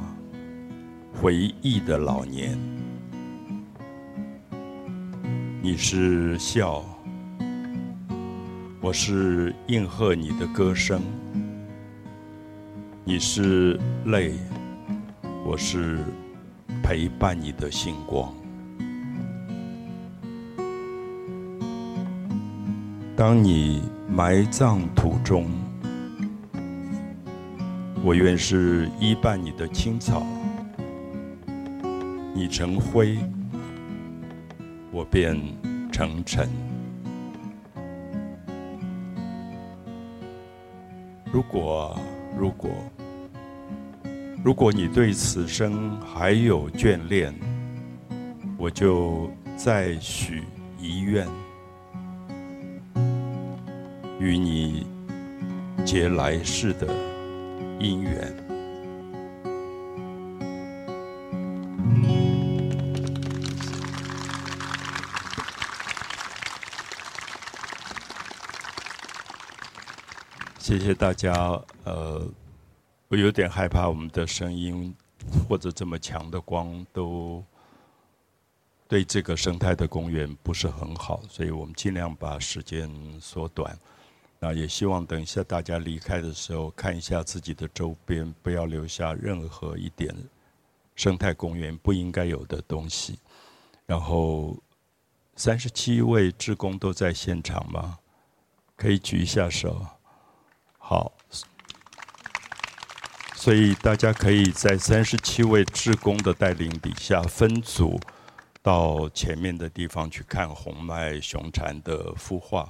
[1.14, 2.54] 回忆的老年。
[5.62, 6.84] 你是笑，
[8.82, 11.00] 我是应和你的歌声；
[13.02, 14.34] 你是泪，
[15.50, 16.04] 我是
[16.82, 18.30] 陪伴你的星光。
[23.16, 25.46] 当你埋葬土中，
[28.04, 30.22] 我愿是依伴你的青草；
[32.34, 33.16] 你成灰，
[34.92, 35.34] 我便
[35.90, 36.46] 成尘。
[41.32, 41.98] 如果，
[42.36, 42.70] 如果，
[44.48, 47.38] 如果你对此生还有眷恋，
[48.56, 50.42] 我就再许
[50.80, 51.28] 一愿。
[54.18, 54.86] 与你
[55.84, 56.86] 结来世的
[57.78, 58.34] 姻缘。
[70.58, 71.34] 谢谢大家。
[71.84, 72.26] 呃，
[73.08, 74.94] 我有点害怕我们的声音
[75.48, 77.42] 或者这么强的光都
[78.86, 82.90] 对这个生态的公园不是很好，所以我们尽量把时间
[83.20, 83.78] 缩短。
[84.38, 90.14] 那也希望等一下大家离开的时候，看一下自己的周边，不要留下任何一点
[90.94, 93.18] 生态公园不应该有的东西。
[93.84, 94.56] 然后，
[95.34, 97.98] 三十七位职工都在现场吗？
[98.76, 99.84] 可以举一下手。
[100.78, 101.12] 好，
[103.38, 107.96] 所以大家可以在三十七位志工的带领底下分组
[108.64, 112.68] 到前面的地方去看红脉熊蝉的孵化。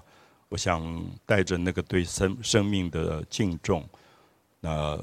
[0.50, 3.82] 我想带着那个对生生命的敬重，
[4.60, 5.02] 那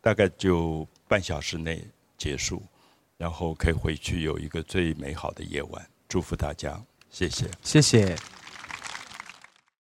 [0.00, 1.80] 大概就半小时内
[2.16, 2.60] 结束，
[3.16, 5.88] 然后可以回去有一个最美好的夜晚。
[6.08, 6.76] 祝福大家，
[7.08, 8.16] 谢谢，谢谢。